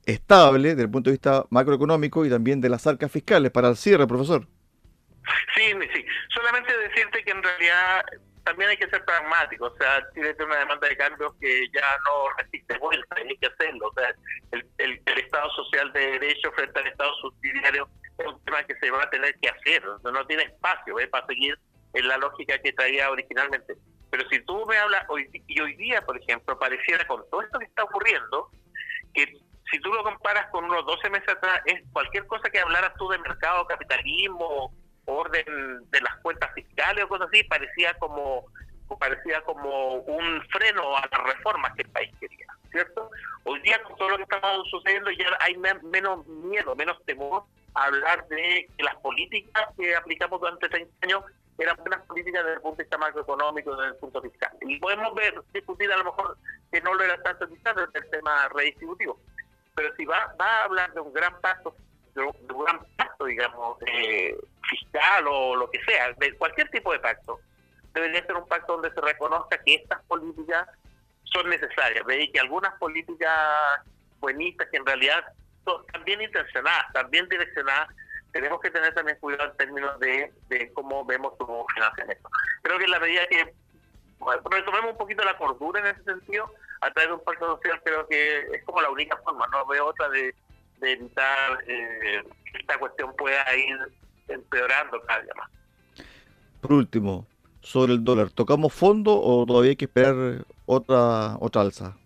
estable 0.07 0.70
desde 0.70 0.83
el 0.83 0.90
punto 0.90 1.11
de 1.11 1.14
vista 1.14 1.44
macroeconómico 1.50 2.24
y 2.24 2.31
también 2.31 2.61
de 2.61 2.68
las 2.68 2.87
arcas 2.87 3.11
fiscales. 3.11 3.50
Para 3.50 3.68
el 3.68 3.77
cierre, 3.77 4.07
profesor. 4.07 4.46
Sí, 5.55 5.72
sí. 5.94 6.05
Solamente 6.35 6.77
decirte 6.77 7.22
que 7.24 7.31
en 7.31 7.42
realidad 7.42 8.05
también 8.44 8.70
hay 8.70 8.77
que 8.77 8.88
ser 8.88 9.05
pragmático. 9.05 9.66
O 9.66 9.77
sea, 9.77 10.07
tiene 10.12 10.35
una 10.44 10.59
demanda 10.59 10.88
de 10.88 10.96
cambios 10.96 11.35
que 11.40 11.66
ya 11.72 11.88
no 12.05 12.37
resiste 12.38 12.79
vuelta, 12.79 13.16
hay 13.16 13.37
que 13.37 13.46
hacerlo. 13.46 13.88
O 13.88 13.94
sea, 13.94 14.14
el, 14.53 14.66
el, 14.79 15.03
el 15.05 15.18
Estado 15.18 15.50
social 15.50 15.92
de 15.92 16.00
derecho 16.00 16.53
frente 16.53 16.79
al 16.79 16.87
Estado 16.87 17.12
subsidiario 17.20 17.88
es 18.18 18.27
un 18.27 18.44
tema 18.44 18.62
que 18.64 18.77
se 18.77 18.90
va 18.90 19.03
a 19.03 19.11
tener 19.24 19.40
que 19.40 19.48
hacer, 19.48 19.84
no, 20.02 20.26
tiene 20.26 20.44
espacio 20.44 20.96
para 21.10 21.26
seguir 21.26 21.58
en 21.92 22.08
la 22.08 22.18
lógica 22.18 22.58
que 22.58 22.72
traía 22.72 23.10
originalmente. 23.10 23.74
Pero 24.10 24.28
si 24.28 24.40
tú 24.44 24.64
me 24.66 24.76
hablas 24.76 25.04
hoy, 25.08 25.28
y 25.32 25.60
hoy 25.60 25.74
día, 25.76 26.00
por 26.02 26.16
ejemplo, 26.16 26.58
pareciera 26.58 27.06
con 27.06 27.28
todo 27.30 27.42
esto 27.42 27.58
que 27.58 27.64
está 27.64 27.84
ocurriendo, 27.84 28.50
que 29.12 29.26
si 29.70 29.80
tú 29.80 29.92
lo 29.92 30.02
comparas 30.02 30.48
con 30.50 30.64
unos 30.64 30.87
12 30.87 31.10
meses 31.10 31.28
atrás, 31.28 31.60
es 31.66 31.82
cualquier 31.92 32.26
cosa 32.26 32.50
que 32.50 32.60
hablaras 32.60 32.94
tú 32.96 33.08
de 33.08 33.18
mercado, 33.18 33.66
capitalismo, 33.66 34.72
orden 35.06 35.90
de 35.90 36.00
las 36.00 36.16
cuentas 36.18 36.52
fiscales 36.54 37.04
o 37.04 37.08
cosas 37.08 37.28
así, 37.28 37.42
parecía 37.44 37.94
como 37.94 38.46
parecía 38.98 39.40
como 39.40 39.94
un 39.94 40.42
freno 40.52 40.96
a 40.96 41.00
las 41.10 41.34
reformas 41.34 41.74
que 41.74 41.82
el 41.82 41.88
país 41.88 42.12
quería, 42.20 42.46
¿cierto? 42.70 43.10
Hoy 43.42 43.60
día 43.62 43.82
con 43.82 43.96
todo 43.96 44.10
lo 44.10 44.16
que 44.18 44.22
está 44.22 44.40
sucediendo 44.70 45.10
ya 45.10 45.26
hay 45.40 45.56
menos 45.56 46.24
miedo, 46.26 46.76
menos 46.76 47.04
temor 47.04 47.44
hablar 47.74 48.26
de 48.28 48.68
que 48.76 48.84
las 48.84 48.96
políticas 48.96 49.68
que 49.76 49.94
aplicamos 49.94 50.40
durante 50.40 50.68
30 50.68 50.92
años 51.02 51.24
eran 51.58 51.76
buenas 51.76 52.02
políticas 52.06 52.44
desde 52.44 52.56
el 52.56 52.62
punto 52.62 52.76
de 52.78 52.84
vista 52.84 52.98
macroeconómico, 52.98 53.76
desde 53.76 53.90
el 53.90 53.96
punto 53.96 54.22
fiscal. 54.22 54.50
Y 54.62 54.78
podemos 54.78 55.14
ver, 55.14 55.40
discutir 55.52 55.92
a 55.92 55.96
lo 55.96 56.04
mejor 56.04 56.37
que 56.72 56.80
no 56.80 56.94
lo 56.94 57.04
era 57.04 57.22
tanto 57.22 57.48
quizás 57.48 57.76
desde 57.76 57.98
el 57.98 58.10
tema 58.10 58.48
redistributivo. 58.48 59.20
Pero 59.74 59.94
si 59.96 60.04
va, 60.04 60.34
va 60.40 60.46
a 60.46 60.64
hablar 60.64 60.92
de 60.92 61.00
un 61.00 61.12
gran 61.12 61.40
pacto, 61.40 61.76
de 62.14 62.22
un, 62.22 62.64
gran 62.64 62.84
pacto, 62.96 63.24
digamos, 63.26 63.78
eh, 63.87 64.37
fiscal 64.68 65.26
o 65.28 65.56
lo 65.56 65.70
que 65.70 65.82
sea, 65.84 66.12
de 66.12 66.37
cualquier 66.37 66.68
tipo 66.70 66.92
de 66.92 67.00
pacto, 67.00 67.40
debería 67.92 68.24
ser 68.26 68.37
un 68.37 68.48
pacto 68.48 68.74
donde 68.74 68.92
se 68.92 69.00
reconozca 69.00 69.58
que 69.58 69.74
estas 69.76 70.02
políticas 70.04 70.68
son 71.24 71.48
necesarias, 71.48 72.04
¿ve? 72.06 72.30
que 72.32 72.40
algunas 72.40 72.74
políticas 72.78 73.80
buenistas 74.20 74.68
que 74.70 74.76
en 74.76 74.87
realidad 74.87 75.24
también 75.92 76.20
intencionadas, 76.22 76.92
también 76.92 77.29
direccionadas, 77.29 77.88
tenemos 78.33 78.61
que 78.61 78.70
tener 78.70 78.92
también 78.94 79.16
cuidado 79.20 79.50
en 79.50 79.57
términos 79.57 79.98
de, 80.00 80.33
cómo 80.74 81.05
vemos 81.05 81.35
su 81.38 81.66
financiamiento. 81.74 82.29
Creo 82.62 82.79
que 82.79 82.85
en 82.85 82.90
la 82.90 83.00
medida 83.00 83.27
que 83.29 83.55
retomemos 84.50 84.92
un 84.92 84.98
poquito 84.98 85.24
la 85.24 85.38
cordura 85.38 85.81
en 85.81 85.87
ese 85.87 86.03
sentido, 86.03 86.53
a 86.81 86.90
través 86.90 87.11
de 87.11 87.14
un 87.14 87.24
pacto 87.24 87.46
social, 87.46 87.81
creo 87.85 88.07
que 88.09 88.40
es 88.53 88.64
como 88.64 88.83
la 88.83 88.90
única 88.90 89.16
forma, 89.18 89.46
no 89.53 89.64
veo 89.66 89.87
otra 89.87 90.09
de, 90.09 90.35
evitar 90.83 91.64
eh, 91.66 92.22
que 92.53 92.59
esta 92.59 92.77
cuestión 92.79 93.14
pueda 93.16 93.42
ir 93.57 93.79
empeorando 94.29 95.00
cada 95.03 95.22
día 95.22 95.33
más. 95.37 95.50
Por 96.61 96.72
último, 96.72 97.27
sobre 97.61 97.92
el 97.92 98.05
dólar, 98.05 98.31
¿tocamos 98.31 98.74
fondo 98.74 99.18
o 99.18 99.46
todavía 99.46 99.70
hay 99.70 99.77
que 99.77 99.87
esperar 99.87 100.44
otra 100.66 101.37
otra 101.40 101.62
alza? 101.62 101.96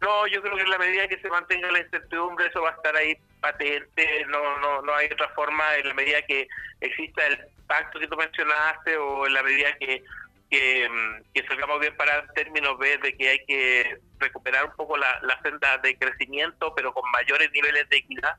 No, 0.00 0.26
yo 0.28 0.40
creo 0.42 0.56
que 0.56 0.62
en 0.62 0.70
la 0.70 0.78
medida 0.78 1.08
que 1.08 1.18
se 1.18 1.28
mantenga 1.28 1.72
la 1.72 1.80
incertidumbre, 1.80 2.46
eso 2.46 2.62
va 2.62 2.70
a 2.70 2.74
estar 2.74 2.94
ahí 2.96 3.16
patente, 3.40 4.24
no, 4.26 4.58
no, 4.58 4.82
no 4.82 4.94
hay 4.94 5.06
otra 5.06 5.28
forma, 5.30 5.76
en 5.76 5.88
la 5.88 5.94
medida 5.94 6.22
que 6.22 6.48
exista 6.80 7.26
el 7.26 7.38
pacto 7.66 7.98
que 7.98 8.06
tú 8.06 8.16
mencionaste 8.16 8.96
o 8.96 9.26
en 9.26 9.34
la 9.34 9.42
medida 9.42 9.76
que, 9.78 10.04
que, 10.50 10.88
mm, 10.88 11.46
salgamos 11.48 11.80
bien 11.80 11.96
para 11.96 12.26
términos 12.34 12.78
ver 12.78 13.00
de 13.00 13.16
que 13.16 13.28
hay 13.28 13.44
que 13.46 13.98
recuperar 14.18 14.66
un 14.66 14.76
poco 14.76 14.96
la, 14.96 15.18
la 15.22 15.40
senda 15.42 15.78
de 15.78 15.96
crecimiento, 15.96 16.74
pero 16.74 16.92
con 16.92 17.10
mayores 17.10 17.50
niveles 17.52 17.88
de 17.88 17.96
equidad. 17.96 18.36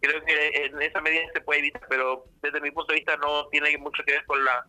Creo 0.00 0.22
que 0.24 0.66
en 0.66 0.80
esa 0.82 1.00
medida 1.00 1.22
se 1.32 1.40
puede 1.40 1.60
evitar, 1.60 1.82
pero 1.88 2.24
desde 2.42 2.60
mi 2.60 2.70
punto 2.70 2.92
de 2.92 3.00
vista 3.00 3.16
no 3.16 3.48
tiene 3.48 3.76
mucho 3.78 4.04
que 4.04 4.12
ver 4.12 4.24
con 4.26 4.44
la 4.44 4.64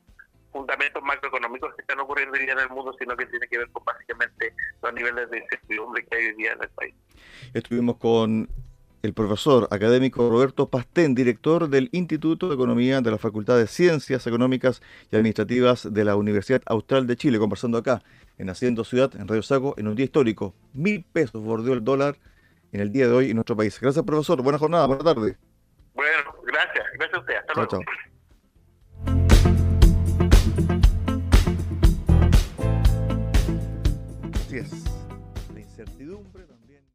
fundamentos 0.56 1.04
macroeconómicos 1.04 1.76
que 1.76 1.82
están 1.82 2.00
ocurriendo 2.00 2.34
hoy 2.34 2.46
día 2.46 2.54
en 2.54 2.60
el 2.60 2.70
mundo, 2.70 2.96
sino 2.98 3.18
que 3.18 3.26
tiene 3.26 3.46
que 3.46 3.58
ver 3.58 3.70
con 3.72 3.84
básicamente 3.84 4.54
los 4.82 4.94
niveles 4.94 5.30
de 5.30 5.40
incertidumbre 5.40 6.06
que 6.06 6.16
hay 6.16 6.26
hoy 6.28 6.36
día 6.36 6.54
en 6.54 6.64
el 6.64 6.70
país. 6.70 6.96
Estuvimos 7.54 7.98
con 7.98 8.48
el 9.04 9.14
profesor 9.14 9.68
académico 9.70 10.30
Roberto 10.30 10.70
Pastén, 10.70 11.14
director 11.14 11.68
del 11.68 11.90
Instituto 11.92 12.48
de 12.48 12.56
Economía 12.56 13.02
de 13.02 13.12
la 13.12 13.18
Facultad 13.18 13.58
de 13.58 13.68
Ciencias 13.68 14.26
Económicas 14.28 14.82
y 15.12 15.18
Administrativas 15.18 15.94
de 15.94 16.06
la 16.06 16.16
Universidad 16.16 16.62
Austral 16.68 17.06
de 17.06 17.18
Chile, 17.18 17.38
conversando 17.38 17.78
acá 17.78 18.02
en 18.38 18.50
Haciendo 18.50 18.86
Ciudad, 18.86 19.14
en 19.18 19.28
Radio 19.28 19.44
Sago, 19.44 19.76
en 19.78 19.90
un 19.90 19.96
día 19.96 20.06
histórico. 20.06 20.56
Mil 20.74 21.04
pesos 21.04 21.44
bordeó 21.44 21.74
el 21.74 21.84
dólar 21.84 22.16
en 22.72 22.80
el 22.80 22.94
día 22.94 23.08
de 23.08 23.14
hoy 23.14 23.30
en 23.30 23.36
nuestro 23.36 23.58
país. 23.58 23.78
Gracias, 23.78 24.06
profesor. 24.06 24.42
Buena 24.42 24.58
jornada, 24.58 24.88
buena 24.88 25.04
tarde. 25.04 25.36
Bueno, 25.94 26.34
gracias. 26.46 26.86
Gracias 26.94 27.14
a 27.14 27.20
usted. 27.20 27.36
Hasta 27.36 27.54
luego. 27.56 27.70
Chao. 27.72 28.15
Es. 34.60 34.70
La 34.70 34.74
incertidumbre 34.76 34.85
también. 34.85 34.85